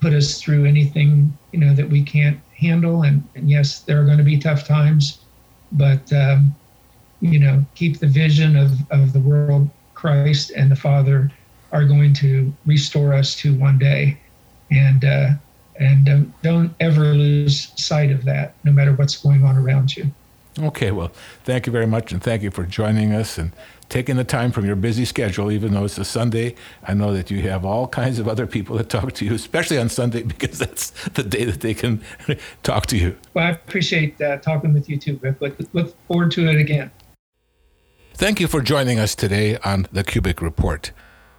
put 0.00 0.12
us 0.12 0.40
through 0.40 0.64
anything, 0.64 1.36
you 1.52 1.60
know, 1.60 1.74
that 1.74 1.88
we 1.88 2.02
can't 2.02 2.40
handle. 2.56 3.02
And, 3.02 3.26
and 3.34 3.48
yes, 3.50 3.80
there 3.80 4.00
are 4.00 4.04
going 4.04 4.18
to 4.18 4.24
be 4.24 4.38
tough 4.38 4.66
times, 4.66 5.18
but, 5.72 6.12
um, 6.12 6.54
you 7.22 7.38
know, 7.38 7.64
keep 7.74 8.00
the 8.00 8.06
vision 8.06 8.56
of, 8.56 8.72
of 8.90 9.12
the 9.12 9.20
world 9.20 9.70
Christ 9.94 10.50
and 10.50 10.70
the 10.70 10.76
Father 10.76 11.30
are 11.70 11.84
going 11.84 12.12
to 12.14 12.52
restore 12.66 13.14
us 13.14 13.36
to 13.36 13.54
one 13.54 13.78
day. 13.78 14.18
And, 14.70 15.04
uh, 15.04 15.30
and 15.78 16.04
don't, 16.04 16.42
don't 16.42 16.74
ever 16.80 17.14
lose 17.14 17.72
sight 17.76 18.10
of 18.10 18.24
that, 18.24 18.54
no 18.64 18.72
matter 18.72 18.92
what's 18.92 19.16
going 19.16 19.44
on 19.44 19.56
around 19.56 19.96
you. 19.96 20.10
Okay, 20.58 20.90
well, 20.90 21.12
thank 21.44 21.66
you 21.66 21.72
very 21.72 21.86
much, 21.86 22.12
and 22.12 22.22
thank 22.22 22.42
you 22.42 22.50
for 22.50 22.64
joining 22.64 23.14
us 23.14 23.38
and 23.38 23.52
taking 23.88 24.16
the 24.16 24.24
time 24.24 24.52
from 24.52 24.66
your 24.66 24.76
busy 24.76 25.04
schedule, 25.04 25.50
even 25.50 25.72
though 25.72 25.84
it's 25.84 25.96
a 25.96 26.04
Sunday. 26.04 26.56
I 26.86 26.92
know 26.92 27.14
that 27.14 27.30
you 27.30 27.40
have 27.42 27.64
all 27.64 27.86
kinds 27.88 28.18
of 28.18 28.28
other 28.28 28.46
people 28.46 28.76
that 28.76 28.90
talk 28.90 29.12
to 29.14 29.24
you, 29.24 29.32
especially 29.32 29.78
on 29.78 29.88
Sunday, 29.88 30.22
because 30.24 30.58
that's 30.58 30.90
the 31.08 31.22
day 31.22 31.44
that 31.44 31.60
they 31.60 31.72
can 31.72 32.02
talk 32.62 32.86
to 32.86 32.98
you. 32.98 33.16
Well, 33.32 33.46
I 33.46 33.50
appreciate 33.50 34.20
uh, 34.20 34.38
talking 34.38 34.74
with 34.74 34.90
you 34.90 34.98
too, 34.98 35.18
Rick. 35.22 35.40
Look, 35.40 35.56
look 35.72 35.94
forward 36.06 36.32
to 36.32 36.48
it 36.48 36.56
again. 36.56 36.90
Thank 38.22 38.38
you 38.38 38.46
for 38.46 38.60
joining 38.60 39.00
us 39.00 39.16
today 39.16 39.56
on 39.64 39.88
the 39.90 40.04
Kubik 40.04 40.40
Report. 40.40 40.92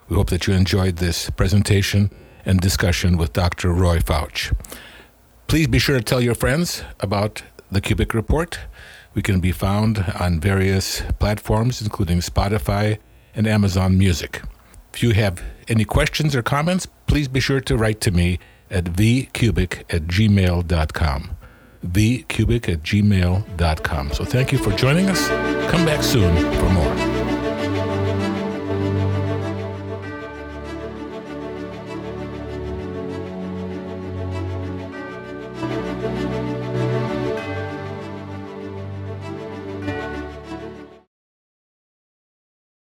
We 0.09 0.17
hope 0.17 0.29
that 0.31 0.47
you 0.47 0.53
enjoyed 0.53 0.97
this 0.97 1.29
presentation 1.29 2.11
and 2.45 2.59
discussion 2.59 3.15
with 3.15 3.31
Dr. 3.31 3.71
Roy 3.71 3.99
Fouch. 3.99 4.53
Please 5.47 5.67
be 5.67 5.79
sure 5.79 5.97
to 5.97 6.03
tell 6.03 6.19
your 6.19 6.35
friends 6.35 6.83
about 6.99 7.41
the 7.71 7.79
Kubik 7.79 8.13
Report 8.13 8.59
we 9.13 9.21
can 9.21 9.39
be 9.39 9.53
found 9.53 9.99
on 10.19 10.41
various 10.41 11.03
platforms, 11.19 11.81
including 11.81 12.17
Spotify 12.17 12.97
and 13.33 13.47
Amazon 13.47 13.97
Music. 13.97 14.41
If 14.93 15.01
you 15.01 15.11
have 15.11 15.41
any 15.69 15.85
questions 15.85 16.35
or 16.35 16.43
comments, 16.43 16.85
please 17.07 17.29
be 17.29 17.39
sure 17.39 17.61
to 17.61 17.77
write 17.77 18.01
to 18.01 18.11
me 18.11 18.39
at 18.69 18.83
vkubik 18.83 19.83
at 19.89 20.07
gmail.com. 20.07 21.37
vkubik 21.83 22.69
at 22.69 22.83
gmail.com. 22.83 24.11
So 24.11 24.23
thank 24.23 24.51
you 24.51 24.57
for 24.57 24.71
joining 24.71 25.09
us. 25.09 25.27
Come 25.69 25.85
back 25.85 26.03
soon 26.03 26.35
for 26.59 26.69
more. 26.69 27.12